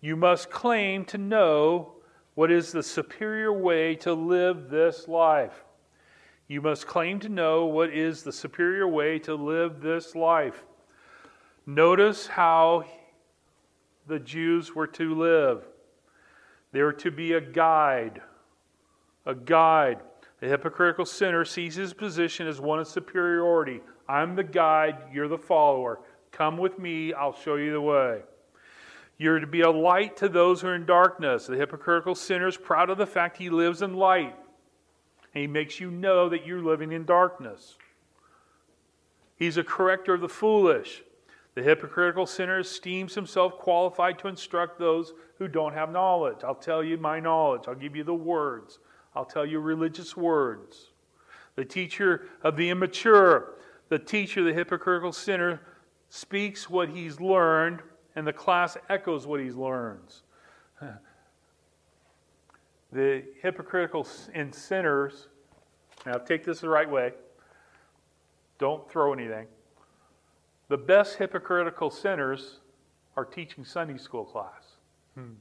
you 0.00 0.16
must 0.16 0.50
claim 0.50 1.04
to 1.04 1.18
know 1.18 1.98
what 2.34 2.50
is 2.50 2.72
the 2.72 2.82
superior 2.82 3.52
way 3.52 3.94
to 3.96 4.14
live 4.14 4.70
this 4.70 5.06
life. 5.06 5.64
You 6.48 6.60
must 6.60 6.86
claim 6.86 7.20
to 7.20 7.28
know 7.28 7.66
what 7.66 7.90
is 7.90 8.22
the 8.22 8.32
superior 8.32 8.88
way 8.88 9.18
to 9.20 9.34
live 9.34 9.80
this 9.80 10.14
life. 10.14 10.64
Notice 11.66 12.26
how 12.26 12.84
the 14.06 14.18
Jews 14.18 14.74
were 14.74 14.86
to 14.88 15.14
live. 15.14 15.64
They 16.72 16.82
were 16.82 16.92
to 16.94 17.10
be 17.10 17.34
a 17.34 17.40
guide. 17.40 18.20
A 19.26 19.34
guide. 19.34 20.00
The 20.40 20.48
hypocritical 20.48 21.06
sinner 21.06 21.44
sees 21.44 21.76
his 21.76 21.94
position 21.94 22.48
as 22.48 22.60
one 22.60 22.80
of 22.80 22.88
superiority. 22.88 23.80
I'm 24.08 24.34
the 24.34 24.42
guide, 24.42 24.96
you're 25.12 25.28
the 25.28 25.38
follower. 25.38 26.00
Come 26.32 26.56
with 26.58 26.78
me, 26.78 27.12
I'll 27.12 27.36
show 27.36 27.56
you 27.56 27.72
the 27.72 27.80
way. 27.80 28.22
You're 29.18 29.40
to 29.40 29.46
be 29.46 29.60
a 29.60 29.70
light 29.70 30.16
to 30.18 30.28
those 30.28 30.60
who 30.60 30.68
are 30.68 30.74
in 30.74 30.86
darkness. 30.86 31.46
The 31.46 31.56
hypocritical 31.56 32.14
sinner 32.14 32.48
is 32.48 32.56
proud 32.56 32.90
of 32.90 32.98
the 32.98 33.06
fact 33.06 33.36
he 33.36 33.50
lives 33.50 33.82
in 33.82 33.94
light. 33.94 34.34
And 35.34 35.40
he 35.40 35.46
makes 35.46 35.80
you 35.80 35.90
know 35.90 36.28
that 36.28 36.46
you're 36.46 36.62
living 36.62 36.92
in 36.92 37.04
darkness. 37.04 37.76
He's 39.36 39.56
a 39.56 39.64
corrector 39.64 40.14
of 40.14 40.20
the 40.20 40.28
foolish. 40.28 41.02
The 41.54 41.62
hypocritical 41.62 42.26
sinner 42.26 42.60
esteems 42.60 43.14
himself 43.14 43.58
qualified 43.58 44.18
to 44.20 44.28
instruct 44.28 44.78
those 44.78 45.12
who 45.38 45.48
don't 45.48 45.74
have 45.74 45.90
knowledge. 45.90 46.38
I'll 46.44 46.54
tell 46.54 46.82
you 46.82 46.96
my 46.96 47.20
knowledge. 47.20 47.64
I'll 47.68 47.74
give 47.74 47.94
you 47.94 48.04
the 48.04 48.14
words. 48.14 48.78
I'll 49.14 49.24
tell 49.24 49.44
you 49.44 49.60
religious 49.60 50.16
words. 50.16 50.92
The 51.56 51.64
teacher 51.64 52.28
of 52.42 52.56
the 52.56 52.70
immature, 52.70 53.56
the 53.90 53.98
teacher, 53.98 54.42
the 54.42 54.54
hypocritical 54.54 55.12
sinner, 55.12 55.60
speaks 56.08 56.70
what 56.70 56.88
he's 56.88 57.20
learned, 57.20 57.80
and 58.16 58.26
the 58.26 58.32
class 58.32 58.76
echoes 58.88 59.26
what 59.26 59.40
he 59.40 59.50
learns. 59.50 60.22
The 62.92 63.24
hypocritical 63.40 64.06
and 64.34 64.54
sinners, 64.54 65.28
now 66.04 66.18
take 66.18 66.44
this 66.44 66.60
the 66.60 66.68
right 66.68 66.88
way, 66.88 67.12
don't 68.58 68.88
throw 68.90 69.14
anything. 69.14 69.46
The 70.68 70.76
best 70.76 71.16
hypocritical 71.16 71.90
sinners 71.90 72.60
are 73.16 73.24
teaching 73.24 73.64
Sunday 73.64 73.96
school 73.96 74.24
class. 74.24 74.76
Hmm. 75.14 75.32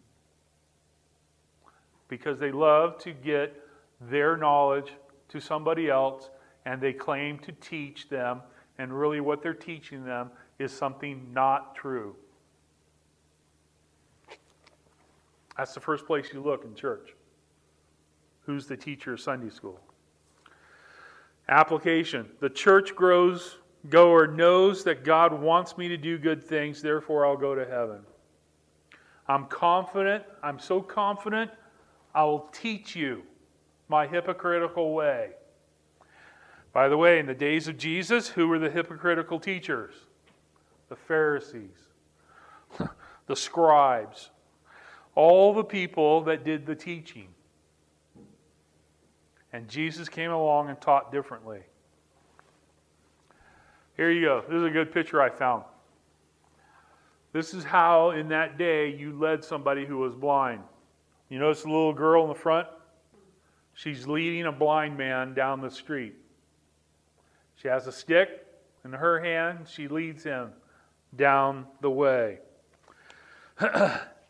Because 2.08 2.40
they 2.40 2.52
love 2.52 2.98
to 3.00 3.12
get 3.12 3.54
their 4.00 4.38
knowledge 4.38 4.94
to 5.30 5.40
somebody 5.40 5.90
else 5.90 6.30
and 6.66 6.82
they 6.82 6.94
claim 6.94 7.40
to 7.40 7.52
teach 7.54 8.08
them, 8.08 8.42
and 8.78 8.98
really 8.98 9.20
what 9.20 9.42
they're 9.42 9.54
teaching 9.54 10.06
them 10.06 10.30
is 10.60 10.72
something 10.72 11.34
not 11.34 11.76
true. 11.76 12.16
That's 15.62 15.76
the 15.76 15.80
first 15.80 16.08
place 16.08 16.34
you 16.34 16.42
look 16.42 16.66
in 16.66 16.74
church. 16.74 17.14
Who's 18.48 18.66
the 18.66 18.76
teacher 18.76 19.14
of 19.14 19.22
Sunday 19.22 19.52
school? 19.52 19.80
Application. 21.50 22.28
The 22.40 22.50
church 22.50 22.96
grows 22.96 23.58
goer 23.90 24.26
knows 24.26 24.84
that 24.86 25.04
God 25.04 25.40
wants 25.40 25.78
me 25.78 25.88
to 25.88 25.98
do 25.98 26.18
good 26.18 26.44
things, 26.44 26.82
therefore 26.82 27.28
I'll 27.28 27.38
go 27.38 27.54
to 27.54 27.64
heaven. 27.64 28.00
I'm 29.28 29.46
confident, 29.46 30.24
I'm 30.42 30.58
so 30.58 30.82
confident, 30.82 31.52
I 32.16 32.24
will 32.24 32.50
teach 32.52 32.96
you 32.96 33.22
my 33.88 34.08
hypocritical 34.08 34.96
way. 34.96 35.30
By 36.74 36.90
the 36.90 36.98
way, 36.98 37.20
in 37.20 37.28
the 37.28 37.36
days 37.36 37.68
of 37.68 37.78
Jesus, 37.78 38.28
who 38.28 38.48
were 38.48 38.58
the 38.58 38.72
hypocritical 38.72 39.40
teachers? 39.40 39.94
The 40.90 40.96
Pharisees, 40.96 41.78
the 43.28 43.36
scribes, 43.36 44.32
all 45.16 45.54
the 45.54 45.64
people 45.64 46.22
that 46.24 46.44
did 46.44 46.66
the 46.66 46.76
teaching. 46.76 47.28
And 49.54 49.68
Jesus 49.68 50.08
came 50.08 50.32
along 50.32 50.70
and 50.70 50.80
taught 50.80 51.12
differently. 51.12 51.62
Here 53.98 54.10
you 54.10 54.26
go. 54.26 54.44
This 54.48 54.56
is 54.56 54.64
a 54.64 54.70
good 54.70 54.94
picture 54.94 55.22
I 55.22 55.30
found. 55.30 55.64
This 57.34 57.54
is 57.54 57.64
how, 57.64 58.12
in 58.12 58.30
that 58.30 58.58
day, 58.58 58.94
you 58.94 59.18
led 59.18 59.44
somebody 59.44 59.86
who 59.86 59.98
was 59.98 60.16
blind. 60.16 60.62
You 61.30 61.40
notice 61.40 61.64
the 61.64 61.70
little 61.70 61.94
girl 61.94 62.24
in 62.24 62.30
the 62.30 62.36
front? 62.36 62.68
She's 63.74 64.08
leading 64.08 64.46
a 64.46 64.52
blind 64.52 64.98
man 64.98 65.34
down 65.34 65.62
the 65.62 65.72
street. 65.72 66.16
She 67.56 67.68
has 67.68 67.88
a 67.88 67.92
stick 67.92 68.46
in 68.84 68.92
her 68.92 69.20
hand. 69.20 69.68
She 69.70 69.88
leads 69.88 70.24
him 70.24 70.52
down 71.16 71.68
the 71.80 71.90
way. 71.90 72.40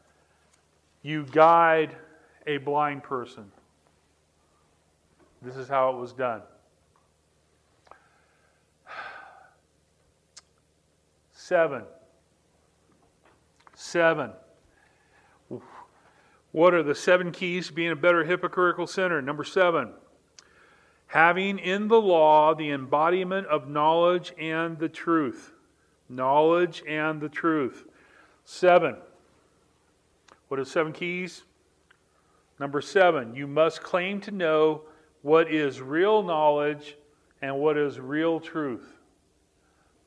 you 1.03 1.25
guide 1.31 1.95
a 2.47 2.57
blind 2.57 3.03
person. 3.03 3.51
This 5.41 5.55
is 5.55 5.67
how 5.67 5.91
it 5.91 5.97
was 5.97 6.13
done. 6.13 6.41
Seven. 11.33 11.83
Seven. 13.73 14.31
What 16.51 16.73
are 16.73 16.83
the 16.83 16.95
seven 16.95 17.31
keys 17.31 17.67
to 17.67 17.73
being 17.73 17.91
a 17.91 17.95
better 17.95 18.23
hypocritical 18.23 18.85
sinner? 18.85 19.21
Number 19.21 19.43
seven, 19.43 19.93
having 21.07 21.59
in 21.59 21.87
the 21.87 21.99
law 21.99 22.53
the 22.53 22.71
embodiment 22.71 23.47
of 23.47 23.67
knowledge 23.67 24.33
and 24.37 24.77
the 24.77 24.89
truth. 24.89 25.53
Knowledge 26.09 26.83
and 26.87 27.21
the 27.21 27.29
truth. 27.29 27.85
Seven. 28.43 28.97
What 30.51 30.59
are 30.59 30.65
seven 30.65 30.91
keys? 30.91 31.43
Number 32.59 32.81
seven, 32.81 33.33
you 33.35 33.47
must 33.47 33.81
claim 33.81 34.19
to 34.19 34.31
know 34.31 34.81
what 35.21 35.49
is 35.49 35.79
real 35.79 36.21
knowledge 36.23 36.97
and 37.41 37.57
what 37.57 37.77
is 37.77 38.01
real 38.01 38.41
truth. 38.41 38.97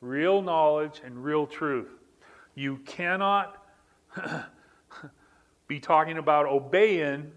Real 0.01 0.43
knowledge 0.43 1.01
and 1.03 1.23
real 1.23 1.47
truth. 1.47 1.89
You 2.53 2.77
cannot 2.85 3.57
be 5.67 5.79
talking 5.79 6.19
about 6.19 6.45
obeying 6.45 7.31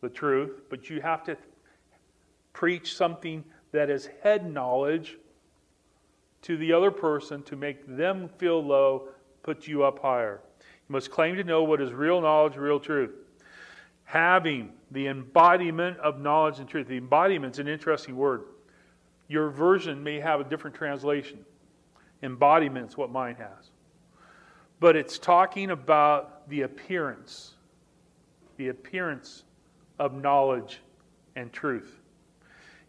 the 0.00 0.08
truth, 0.08 0.62
but 0.70 0.88
you 0.88 1.02
have 1.02 1.22
to 1.24 1.36
preach 2.54 2.96
something 2.96 3.44
that 3.72 3.90
is 3.90 4.08
head 4.22 4.50
knowledge 4.50 5.18
to 6.40 6.56
the 6.56 6.72
other 6.72 6.90
person 6.90 7.42
to 7.42 7.56
make 7.56 7.86
them 7.86 8.30
feel 8.38 8.64
low, 8.64 9.08
put 9.42 9.68
you 9.68 9.84
up 9.84 9.98
higher. 9.98 10.40
Must 10.90 11.10
claim 11.10 11.36
to 11.36 11.44
know 11.44 11.62
what 11.62 11.80
is 11.80 11.92
real 11.92 12.20
knowledge, 12.20 12.56
real 12.56 12.80
truth. 12.80 13.12
Having 14.04 14.72
the 14.90 15.06
embodiment 15.06 15.98
of 15.98 16.20
knowledge 16.20 16.58
and 16.58 16.68
truth. 16.68 16.88
The 16.88 16.96
embodiment 16.96 17.54
is 17.54 17.58
an 17.60 17.68
interesting 17.68 18.16
word. 18.16 18.42
Your 19.28 19.50
version 19.50 20.02
may 20.02 20.20
have 20.20 20.40
a 20.40 20.44
different 20.44 20.76
translation. 20.76 21.44
Embodiment 22.22 22.90
is 22.90 22.96
what 22.96 23.10
mine 23.10 23.36
has 23.36 23.70
but 24.80 24.96
it's 24.96 25.18
talking 25.18 25.70
about 25.70 26.48
the 26.48 26.62
appearance, 26.62 27.52
the 28.56 28.68
appearance 28.68 29.44
of 29.98 30.14
knowledge 30.14 30.80
and 31.36 31.52
truth. 31.52 32.00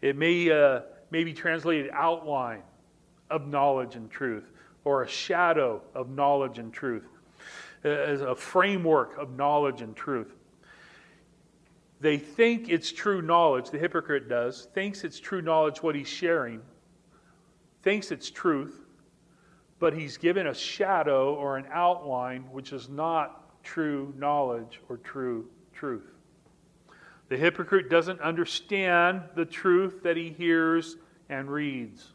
It 0.00 0.16
may, 0.16 0.50
uh, 0.50 0.80
may 1.10 1.22
be 1.22 1.34
translated 1.34 1.90
outline 1.92 2.62
of 3.30 3.46
knowledge 3.46 3.94
and 3.94 4.10
truth, 4.10 4.50
or 4.84 5.02
a 5.02 5.08
shadow 5.08 5.82
of 5.94 6.08
knowledge 6.08 6.58
and 6.58 6.72
truth, 6.72 7.06
as 7.84 8.20
a 8.20 8.34
framework 8.34 9.18
of 9.18 9.36
knowledge 9.36 9.82
and 9.82 9.96
truth. 9.96 10.32
They 12.00 12.18
think 12.18 12.68
it's 12.68 12.90
true 12.90 13.22
knowledge, 13.22 13.70
the 13.70 13.78
hypocrite 13.78 14.28
does, 14.28 14.68
thinks 14.74 15.04
it's 15.04 15.20
true 15.20 15.40
knowledge 15.40 15.82
what 15.82 15.94
he's 15.94 16.08
sharing, 16.08 16.60
thinks 17.82 18.10
it's 18.10 18.30
truth, 18.30 18.80
but 19.78 19.94
he's 19.94 20.16
given 20.16 20.48
a 20.48 20.54
shadow 20.54 21.34
or 21.34 21.56
an 21.56 21.66
outline 21.72 22.42
which 22.50 22.72
is 22.72 22.88
not 22.88 23.62
true 23.62 24.12
knowledge 24.16 24.80
or 24.88 24.96
true 24.96 25.48
truth. 25.72 26.12
The 27.28 27.36
hypocrite 27.36 27.88
doesn't 27.88 28.20
understand 28.20 29.22
the 29.34 29.44
truth 29.44 30.02
that 30.02 30.16
he 30.16 30.30
hears 30.30 30.96
and 31.28 31.50
reads. 31.50 32.12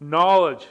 Knowledge. 0.00 0.66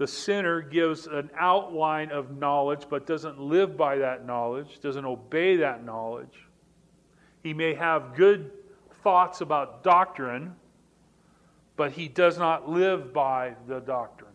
The 0.00 0.06
sinner 0.06 0.62
gives 0.62 1.06
an 1.06 1.28
outline 1.38 2.10
of 2.10 2.38
knowledge 2.38 2.86
but 2.88 3.06
doesn't 3.06 3.38
live 3.38 3.76
by 3.76 3.98
that 3.98 4.24
knowledge, 4.24 4.80
doesn't 4.80 5.04
obey 5.04 5.56
that 5.56 5.84
knowledge. 5.84 6.48
He 7.42 7.52
may 7.52 7.74
have 7.74 8.16
good 8.16 8.50
thoughts 9.02 9.42
about 9.42 9.82
doctrine, 9.82 10.56
but 11.76 11.92
he 11.92 12.08
does 12.08 12.38
not 12.38 12.66
live 12.66 13.12
by 13.12 13.52
the 13.68 13.80
doctrine 13.80 14.32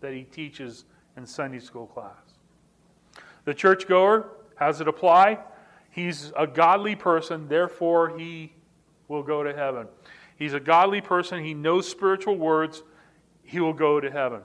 that 0.00 0.12
he 0.12 0.22
teaches 0.22 0.84
in 1.16 1.26
Sunday 1.26 1.58
school 1.58 1.88
class. 1.88 2.38
The 3.46 3.54
churchgoer, 3.54 4.28
has 4.54 4.80
it 4.80 4.86
apply? 4.86 5.40
He's 5.90 6.32
a 6.36 6.46
godly 6.46 6.94
person, 6.94 7.48
therefore 7.48 8.16
he 8.16 8.52
will 9.08 9.24
go 9.24 9.42
to 9.42 9.52
heaven. 9.52 9.88
He's 10.36 10.54
a 10.54 10.60
godly 10.60 11.00
person, 11.00 11.42
he 11.42 11.52
knows 11.52 11.88
spiritual 11.88 12.36
words, 12.36 12.84
he 13.42 13.58
will 13.58 13.72
go 13.72 13.98
to 13.98 14.08
heaven. 14.08 14.42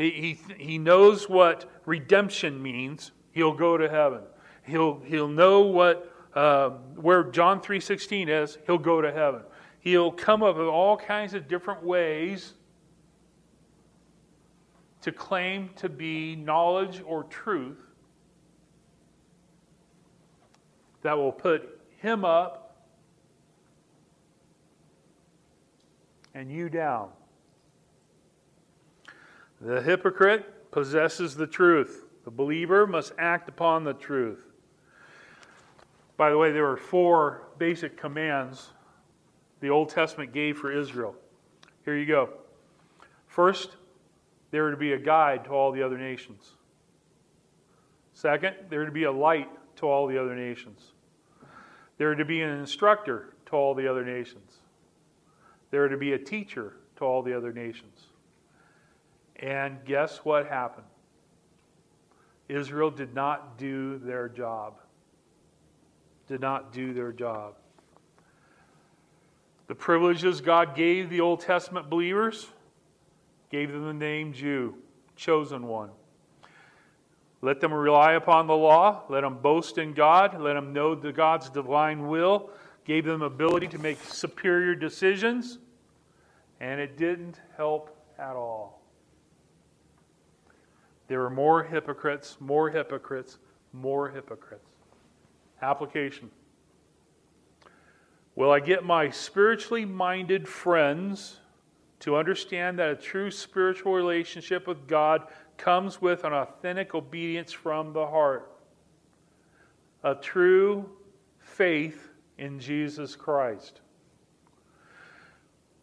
He, 0.00 0.10
he, 0.10 0.54
he 0.64 0.78
knows 0.78 1.28
what 1.28 1.68
redemption 1.84 2.62
means, 2.62 3.12
he'll 3.32 3.52
go 3.52 3.76
to 3.76 3.86
heaven. 3.86 4.22
He'll, 4.62 4.98
he'll 5.00 5.28
know 5.28 5.60
what, 5.60 6.10
uh, 6.34 6.70
where 6.96 7.24
John 7.24 7.60
3.16 7.60 8.30
is, 8.30 8.56
he'll 8.64 8.78
go 8.78 9.02
to 9.02 9.12
heaven. 9.12 9.42
He'll 9.80 10.10
come 10.10 10.42
up 10.42 10.56
with 10.56 10.68
all 10.68 10.96
kinds 10.96 11.34
of 11.34 11.48
different 11.48 11.82
ways 11.82 12.54
to 15.02 15.12
claim 15.12 15.68
to 15.76 15.90
be 15.90 16.34
knowledge 16.34 17.02
or 17.04 17.24
truth 17.24 17.76
that 21.02 21.18
will 21.18 21.30
put 21.30 21.78
him 21.98 22.24
up 22.24 22.86
and 26.32 26.50
you 26.50 26.70
down. 26.70 27.10
The 29.60 29.82
hypocrite 29.82 30.70
possesses 30.70 31.34
the 31.34 31.46
truth. 31.46 32.06
The 32.24 32.30
believer 32.30 32.86
must 32.86 33.12
act 33.18 33.48
upon 33.48 33.84
the 33.84 33.94
truth. 33.94 34.42
By 36.16 36.30
the 36.30 36.38
way, 36.38 36.52
there 36.52 36.68
are 36.68 36.76
four 36.76 37.42
basic 37.58 37.96
commands 37.96 38.70
the 39.60 39.70
Old 39.70 39.90
Testament 39.90 40.32
gave 40.32 40.58
for 40.58 40.72
Israel. 40.72 41.14
Here 41.84 41.96
you 41.96 42.06
go. 42.06 42.30
First, 43.26 43.76
they 44.50 44.60
were 44.60 44.70
to 44.70 44.76
be 44.76 44.92
a 44.92 44.98
guide 44.98 45.44
to 45.44 45.50
all 45.50 45.72
the 45.72 45.82
other 45.82 45.98
nations. 45.98 46.52
Second, 48.14 48.56
they 48.68 48.76
were 48.76 48.86
to 48.86 48.92
be 48.92 49.04
a 49.04 49.12
light 49.12 49.48
to 49.76 49.86
all 49.86 50.06
the 50.06 50.18
other 50.18 50.34
nations. 50.34 50.92
They 51.98 52.04
were 52.04 52.16
to 52.16 52.24
be 52.24 52.42
an 52.42 52.50
instructor 52.50 53.34
to 53.46 53.52
all 53.52 53.74
the 53.74 53.86
other 53.86 54.04
nations. 54.04 54.58
They 55.70 55.78
were 55.78 55.88
to 55.88 55.96
be 55.96 56.12
a 56.12 56.18
teacher 56.18 56.74
to 56.96 57.04
all 57.04 57.22
the 57.22 57.36
other 57.36 57.52
nations. 57.52 58.09
And 59.40 59.84
guess 59.84 60.18
what 60.18 60.46
happened? 60.46 60.86
Israel 62.48 62.90
did 62.90 63.14
not 63.14 63.58
do 63.58 63.98
their 63.98 64.28
job. 64.28 64.80
Did 66.28 66.40
not 66.40 66.72
do 66.72 66.92
their 66.92 67.12
job. 67.12 67.54
The 69.66 69.74
privileges 69.74 70.40
God 70.40 70.74
gave 70.74 71.10
the 71.10 71.20
Old 71.20 71.40
Testament 71.40 71.88
believers 71.90 72.48
gave 73.50 73.72
them 73.72 73.84
the 73.84 73.92
name 73.92 74.32
Jew, 74.32 74.76
chosen 75.16 75.66
one. 75.66 75.90
Let 77.42 77.60
them 77.60 77.72
rely 77.72 78.12
upon 78.12 78.46
the 78.46 78.56
law. 78.56 79.02
Let 79.08 79.22
them 79.22 79.38
boast 79.38 79.78
in 79.78 79.92
God. 79.92 80.40
Let 80.40 80.54
them 80.54 80.72
know 80.72 80.94
the 80.94 81.12
God's 81.12 81.50
divine 81.50 82.08
will. 82.08 82.50
Gave 82.84 83.04
them 83.04 83.22
ability 83.22 83.68
to 83.68 83.78
make 83.78 83.98
superior 84.02 84.74
decisions. 84.74 85.58
And 86.60 86.80
it 86.80 86.96
didn't 86.96 87.40
help 87.56 87.96
at 88.18 88.36
all. 88.36 88.79
There 91.10 91.18
were 91.18 91.28
more 91.28 91.64
hypocrites, 91.64 92.36
more 92.38 92.70
hypocrites, 92.70 93.38
more 93.72 94.08
hypocrites. 94.08 94.70
Application. 95.60 96.30
Will 98.36 98.52
I 98.52 98.60
get 98.60 98.84
my 98.84 99.10
spiritually 99.10 99.84
minded 99.84 100.46
friends 100.46 101.38
to 101.98 102.14
understand 102.14 102.78
that 102.78 102.90
a 102.90 102.94
true 102.94 103.28
spiritual 103.28 103.92
relationship 103.92 104.68
with 104.68 104.86
God 104.86 105.26
comes 105.56 106.00
with 106.00 106.22
an 106.22 106.32
authentic 106.32 106.94
obedience 106.94 107.50
from 107.50 107.92
the 107.92 108.06
heart, 108.06 108.48
a 110.04 110.14
true 110.14 110.88
faith 111.40 112.12
in 112.38 112.60
Jesus 112.60 113.16
Christ. 113.16 113.80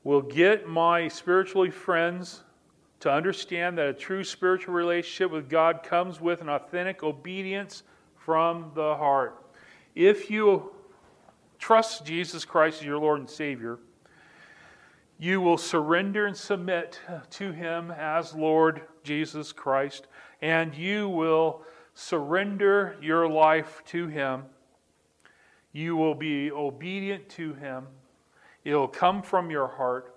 Will 0.06 0.22
get 0.22 0.70
my 0.70 1.10
spiritually 1.10 1.70
friends 1.70 2.44
to 3.00 3.12
understand 3.12 3.78
that 3.78 3.88
a 3.88 3.93
true 3.93 4.24
spiritual 4.24 4.74
relationship 4.74 5.32
with 5.32 5.50
God 5.50 5.84
comes 5.84 6.20
with 6.20 6.41
an 6.41 6.50
authentic 6.50 7.04
obedience 7.04 7.84
from 8.16 8.72
the 8.74 8.95
heart. 8.95 9.45
If 9.95 10.30
you 10.30 10.72
trust 11.60 12.06
Jesus 12.06 12.45
Christ 12.45 12.80
as 12.80 12.86
your 12.86 13.00
Lord 13.00 13.20
and 13.20 13.30
Savior, 13.30 13.80
you 15.20 15.41
will 15.41 15.58
surrender 15.58 16.28
and 16.28 16.38
submit 16.38 17.00
to 17.32 17.52
Him 17.52 17.91
as 17.91 18.36
Lord 18.36 18.82
Jesus 19.04 19.52
Christ, 19.52 20.08
and 20.41 20.76
you 20.76 21.10
will 21.10 21.64
surrender 21.95 22.95
your 23.02 23.28
life 23.28 23.82
to 23.88 24.08
Him. 24.08 24.43
You 25.72 25.95
will 25.95 26.14
be 26.16 26.52
obedient 26.52 27.30
to 27.30 27.54
Him. 27.54 27.88
It 28.64 28.76
will 28.76 28.88
come 28.88 29.22
from 29.22 29.50
your 29.50 29.68
heart. 29.68 30.14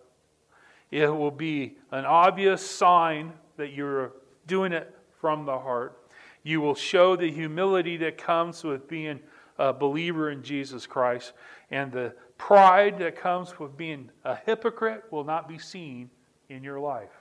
It 0.91 1.09
will 1.09 1.30
be 1.30 1.76
an 1.91 2.05
obvious 2.05 2.68
sign 2.68 3.32
that 3.57 3.72
you're 3.72 4.12
doing 4.47 4.72
it 4.72 4.95
from 5.20 5.45
the 5.45 5.59
heart. 5.59 5.97
You 6.43 6.61
will 6.61 6.74
show 6.74 7.16
the 7.16 7.30
humility 7.30 7.97
that 7.99 8.18
comes 8.18 8.64
with 8.64 8.88
being 8.88 9.20
a 9.59 9.72
believer 9.72 10.30
in 10.30 10.43
Jesus 10.43 10.86
Christ, 10.86 11.32
and 11.70 11.93
the 11.93 12.14
pride 12.38 12.99
that 12.99 13.14
comes 13.14 13.59
with 13.59 13.76
being 13.76 14.11
a 14.24 14.34
hypocrite 14.34 15.05
will 15.11 15.24
not 15.24 15.47
be 15.47 15.59
seen 15.59 16.09
in 16.49 16.64
your 16.64 16.80
life. 16.80 17.12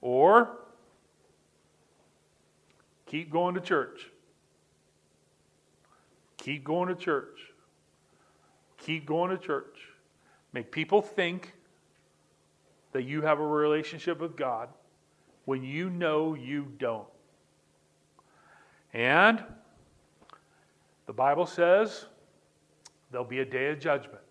Or 0.00 0.58
keep 3.06 3.32
going 3.32 3.54
to 3.54 3.60
church. 3.60 4.10
Keep 6.36 6.64
going 6.64 6.88
to 6.88 6.94
church. 6.94 7.40
Keep 8.76 9.06
going 9.06 9.30
to 9.30 9.38
church. 9.38 9.78
Make 10.52 10.70
people 10.70 11.02
think 11.02 11.54
that 12.92 13.02
you 13.02 13.22
have 13.22 13.38
a 13.38 13.46
relationship 13.46 14.20
with 14.20 14.36
God 14.36 14.68
when 15.44 15.62
you 15.62 15.90
know 15.90 16.34
you 16.34 16.72
don't. 16.78 17.06
And 18.92 19.42
the 21.06 21.12
Bible 21.12 21.46
says 21.46 22.06
there'll 23.10 23.26
be 23.26 23.40
a 23.40 23.44
day 23.44 23.70
of 23.70 23.80
judgment. 23.80 24.22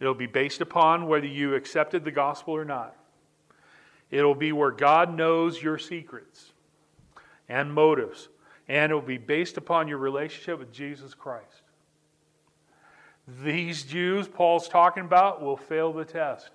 It'll 0.00 0.14
be 0.14 0.26
based 0.26 0.60
upon 0.60 1.06
whether 1.06 1.26
you 1.26 1.54
accepted 1.54 2.04
the 2.04 2.10
gospel 2.10 2.54
or 2.54 2.64
not. 2.64 2.96
It'll 4.10 4.34
be 4.34 4.52
where 4.52 4.70
God 4.70 5.14
knows 5.14 5.62
your 5.62 5.78
secrets 5.78 6.52
and 7.48 7.72
motives, 7.72 8.28
and 8.66 8.90
it'll 8.90 9.02
be 9.02 9.18
based 9.18 9.56
upon 9.56 9.88
your 9.88 9.98
relationship 9.98 10.58
with 10.58 10.72
Jesus 10.72 11.14
Christ. 11.14 11.62
These 13.44 13.84
Jews 13.84 14.26
Paul's 14.26 14.68
talking 14.68 15.04
about 15.04 15.42
will 15.42 15.56
fail 15.56 15.92
the 15.92 16.04
test 16.04 16.50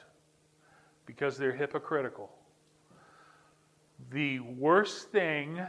because 1.05 1.37
they're 1.37 1.55
hypocritical. 1.55 2.29
The 4.11 4.39
worst 4.39 5.09
thing 5.09 5.61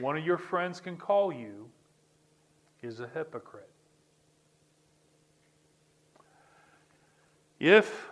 one 0.00 0.16
of 0.16 0.24
your 0.24 0.38
friends 0.38 0.80
can 0.80 0.96
call 0.96 1.32
you 1.32 1.68
is 2.82 3.00
a 3.00 3.08
hypocrite. 3.08 3.68
If 7.58 8.08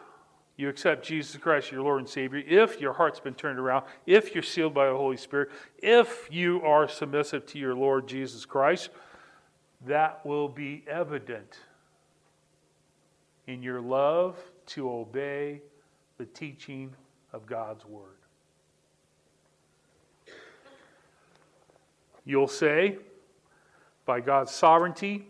you 0.57 0.69
accept 0.69 1.05
Jesus 1.05 1.37
Christ, 1.37 1.71
your 1.71 1.83
Lord 1.83 2.01
and 2.01 2.09
Savior, 2.09 2.43
if 2.47 2.81
your 2.81 2.93
heart's 2.93 3.21
been 3.21 3.35
turned 3.35 3.59
around, 3.59 3.85
if 4.07 4.35
you're 4.35 4.43
sealed 4.43 4.75
by 4.75 4.87
the 4.87 4.97
Holy 4.97 5.17
Spirit, 5.17 5.51
if 5.79 6.29
you 6.31 6.62
are 6.62 6.89
submissive 6.89 7.47
to 7.47 7.59
your 7.59 7.75
Lord 7.75 8.09
Jesus 8.09 8.45
Christ, 8.45 8.91
that 9.87 10.25
will 10.25 10.49
be 10.49 10.83
evident 10.89 11.59
in 13.47 13.62
your 13.62 13.81
love 13.81 14.37
to 14.67 14.91
obey 14.91 15.62
the 16.19 16.27
teaching 16.27 16.95
of 17.33 17.47
God's 17.47 17.85
Word. 17.85 18.17
You'll 22.25 22.49
say, 22.49 22.99
by 24.05 24.21
God's 24.21 24.53
sovereignty, 24.53 25.29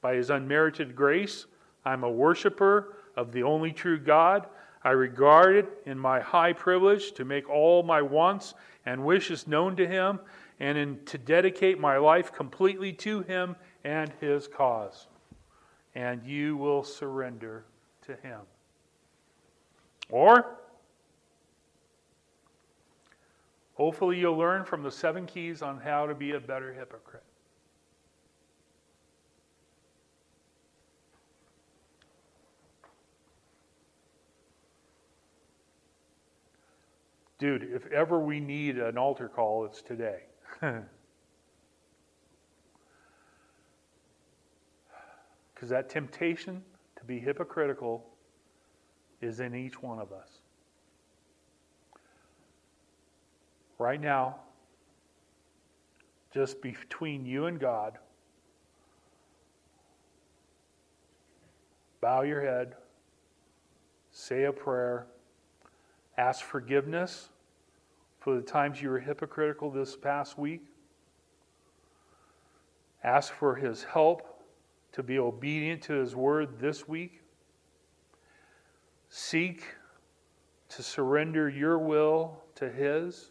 by 0.00 0.16
His 0.16 0.30
unmerited 0.30 0.96
grace, 0.96 1.46
I'm 1.84 2.04
a 2.04 2.10
worshiper 2.10 2.96
of 3.16 3.32
the 3.32 3.42
only 3.42 3.72
true 3.72 3.98
God. 3.98 4.46
I 4.84 4.90
regard 4.90 5.54
it 5.54 5.68
in 5.86 5.98
my 5.98 6.20
high 6.20 6.52
privilege 6.52 7.12
to 7.12 7.24
make 7.24 7.48
all 7.48 7.82
my 7.82 8.02
wants 8.02 8.54
and 8.84 9.04
wishes 9.04 9.46
known 9.46 9.76
to 9.76 9.86
Him 9.86 10.18
and 10.58 10.76
in, 10.76 11.04
to 11.06 11.18
dedicate 11.18 11.78
my 11.78 11.98
life 11.98 12.32
completely 12.32 12.92
to 12.94 13.22
Him 13.22 13.54
and 13.84 14.12
His 14.20 14.48
cause. 14.48 15.06
And 15.94 16.24
you 16.24 16.56
will 16.56 16.82
surrender 16.82 17.64
to 18.06 18.16
Him. 18.16 18.40
Or, 20.12 20.58
hopefully, 23.72 24.18
you'll 24.18 24.36
learn 24.36 24.64
from 24.66 24.82
the 24.82 24.90
seven 24.90 25.24
keys 25.24 25.62
on 25.62 25.80
how 25.80 26.06
to 26.06 26.14
be 26.14 26.32
a 26.32 26.40
better 26.40 26.72
hypocrite. 26.74 27.24
Dude, 37.38 37.70
if 37.72 37.86
ever 37.86 38.20
we 38.20 38.38
need 38.38 38.78
an 38.78 38.98
altar 38.98 39.28
call, 39.28 39.64
it's 39.64 39.82
today. 39.82 40.20
Because 45.54 45.70
that 45.70 45.88
temptation 45.88 46.60
to 46.96 47.04
be 47.04 47.20
hypocritical 47.20 48.04
is 49.22 49.40
in 49.40 49.54
each 49.54 49.80
one 49.82 49.98
of 49.98 50.12
us. 50.12 50.28
Right 53.78 54.00
now, 54.00 54.36
just 56.32 56.62
between 56.62 57.26
you 57.26 57.46
and 57.46 57.58
God, 57.58 57.98
bow 62.00 62.22
your 62.22 62.40
head, 62.40 62.74
say 64.10 64.44
a 64.44 64.52
prayer, 64.52 65.06
ask 66.16 66.44
forgiveness 66.44 67.28
for 68.20 68.36
the 68.36 68.42
times 68.42 68.80
you 68.80 68.88
were 68.88 69.00
hypocritical 69.00 69.70
this 69.70 69.96
past 69.96 70.38
week. 70.38 70.62
Ask 73.02 73.32
for 73.32 73.56
his 73.56 73.82
help 73.82 74.44
to 74.92 75.02
be 75.02 75.18
obedient 75.18 75.82
to 75.82 75.94
his 75.94 76.14
word 76.14 76.60
this 76.60 76.86
week. 76.86 77.21
Seek 79.14 79.64
to 80.70 80.82
surrender 80.82 81.46
your 81.46 81.78
will 81.78 82.42
to 82.54 82.70
his. 82.70 83.30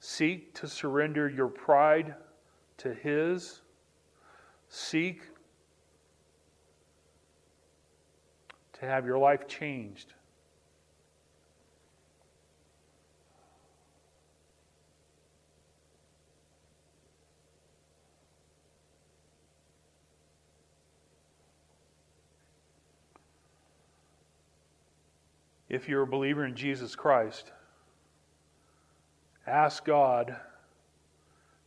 Seek 0.00 0.54
to 0.54 0.66
surrender 0.66 1.28
your 1.28 1.48
pride 1.48 2.14
to 2.78 2.94
his. 2.94 3.60
Seek 4.70 5.20
to 8.72 8.86
have 8.86 9.04
your 9.04 9.18
life 9.18 9.46
changed 9.46 10.14
if 25.74 25.88
you're 25.88 26.02
a 26.02 26.06
believer 26.06 26.46
in 26.46 26.54
Jesus 26.54 26.94
Christ, 26.94 27.50
ask 29.44 29.84
God 29.84 30.36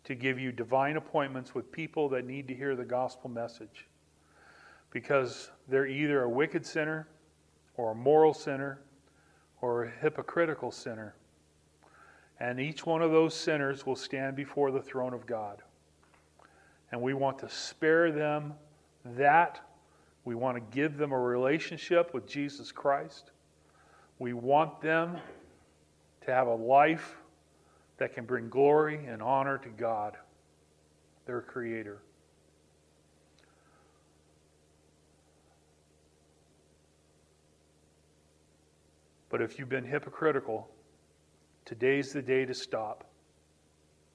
to 0.06 0.16
give 0.16 0.40
you 0.40 0.54
divine 0.54 0.96
appointments 0.96 1.54
with 1.54 1.70
people 1.74 2.08
that 2.10 2.26
need 2.26 2.48
to 2.48 2.56
hear 2.56 2.76
the 2.78 2.86
gospel 2.86 3.30
message. 3.30 3.86
Because 4.92 5.52
they're 5.68 5.86
either 5.86 6.24
a 6.24 6.30
wicked 6.30 6.66
sinner, 6.66 7.06
or 7.76 7.92
a 7.92 7.96
moral 7.96 8.34
sinner, 8.34 8.80
or 9.60 9.84
a 9.84 9.90
hypocritical 9.90 10.72
sinner. 10.72 11.14
And 12.40 12.62
each 12.62 12.86
one 12.86 13.02
of 13.02 13.12
those 13.12 13.36
sinners 13.36 13.86
will 13.86 13.98
stand 13.98 14.38
before 14.38 14.72
the 14.72 14.82
throne 14.82 15.14
of 15.14 15.26
God. 15.26 15.62
And 16.94 17.02
we 17.02 17.14
want 17.14 17.40
to 17.40 17.50
spare 17.50 18.12
them 18.14 18.54
that. 19.04 19.60
We 20.24 20.36
want 20.36 20.56
to 20.56 20.76
give 20.76 20.98
them 20.98 21.12
a 21.12 21.20
relationship 21.20 22.14
with 22.14 22.26
Jesus 22.26 22.72
Christ. 22.72 23.32
We 24.20 24.34
want 24.34 24.82
them 24.82 25.18
to 26.26 26.34
have 26.34 26.48
a 26.48 26.56
life 26.56 27.18
that 27.98 28.14
can 28.14 28.26
bring 28.26 28.50
glory 28.50 29.06
and 29.06 29.22
honor 29.22 29.58
to 29.60 29.70
God, 29.70 30.18
their 31.26 31.42
Creator. 31.42 32.00
But 39.30 39.42
if 39.42 39.60
you've 39.60 39.70
been 39.70 39.86
hypocritical, 39.86 40.70
today's 41.66 42.14
the 42.14 42.22
day 42.22 42.46
to 42.46 42.54
stop. 42.54 43.04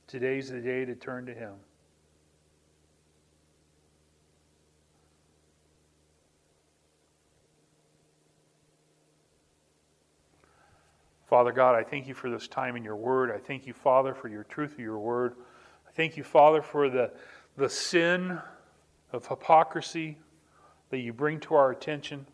Today's 0.07 0.50
the 0.50 0.61
day 0.61 0.84
to 0.84 0.94
turn 0.94 1.26
to 1.26 1.34
Him. 1.34 1.55
Father 11.33 11.51
God, 11.51 11.74
I 11.74 11.83
thank 11.83 12.07
you 12.07 12.12
for 12.12 12.28
this 12.28 12.47
time 12.47 12.76
in 12.76 12.85
your 12.85 12.95
word. 12.95 13.30
I 13.30 13.39
thank 13.39 13.66
you, 13.66 13.72
Father, 13.72 14.12
for 14.12 14.28
your 14.28 14.45
truth 14.45 14.72
of 14.72 14.80
your 14.80 14.99
word. 14.99 15.37
I 15.89 15.91
thank 15.91 16.18
you, 16.18 16.24
Father, 16.24 16.61
for 16.61 16.91
the, 16.91 17.11
the 17.57 17.70
sin 17.70 18.39
of 19.14 19.26
hypocrisy 19.26 20.18
that 20.91 20.99
you 20.99 21.14
bring 21.14 21.41
to 21.41 21.55
our 21.55 21.70
attention. 21.70 22.26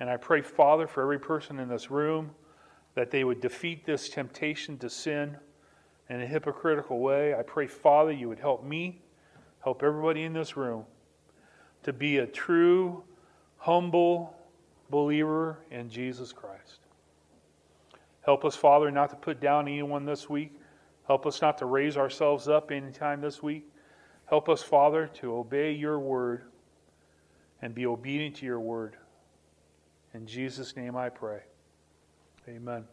And 0.00 0.08
I 0.08 0.16
pray, 0.16 0.40
Father, 0.40 0.86
for 0.86 1.02
every 1.02 1.20
person 1.20 1.58
in 1.58 1.68
this 1.68 1.90
room 1.90 2.30
that 2.94 3.10
they 3.10 3.24
would 3.24 3.42
defeat 3.42 3.84
this 3.84 4.08
temptation 4.08 4.78
to 4.78 4.88
sin 4.88 5.36
in 6.08 6.22
a 6.22 6.26
hypocritical 6.26 7.00
way. 7.00 7.34
I 7.34 7.42
pray, 7.42 7.66
Father, 7.66 8.12
you 8.12 8.30
would 8.30 8.40
help 8.40 8.64
me, 8.64 9.02
help 9.62 9.82
everybody 9.82 10.22
in 10.22 10.32
this 10.32 10.56
room 10.56 10.86
to 11.82 11.92
be 11.92 12.16
a 12.16 12.26
true, 12.26 13.04
humble 13.58 14.34
believer 14.88 15.58
in 15.70 15.90
Jesus 15.90 16.32
Christ. 16.32 16.87
Help 18.28 18.44
us, 18.44 18.54
Father, 18.54 18.90
not 18.90 19.08
to 19.08 19.16
put 19.16 19.40
down 19.40 19.66
anyone 19.66 20.04
this 20.04 20.28
week. 20.28 20.52
Help 21.06 21.24
us 21.24 21.40
not 21.40 21.56
to 21.56 21.64
raise 21.64 21.96
ourselves 21.96 22.46
up 22.46 22.70
anytime 22.70 23.22
this 23.22 23.42
week. 23.42 23.64
Help 24.26 24.50
us, 24.50 24.62
Father, 24.62 25.06
to 25.14 25.34
obey 25.34 25.72
your 25.72 25.98
word 25.98 26.42
and 27.62 27.74
be 27.74 27.86
obedient 27.86 28.36
to 28.36 28.44
your 28.44 28.60
word. 28.60 28.98
In 30.12 30.26
Jesus' 30.26 30.76
name 30.76 30.94
I 30.94 31.08
pray. 31.08 31.40
Amen. 32.46 32.84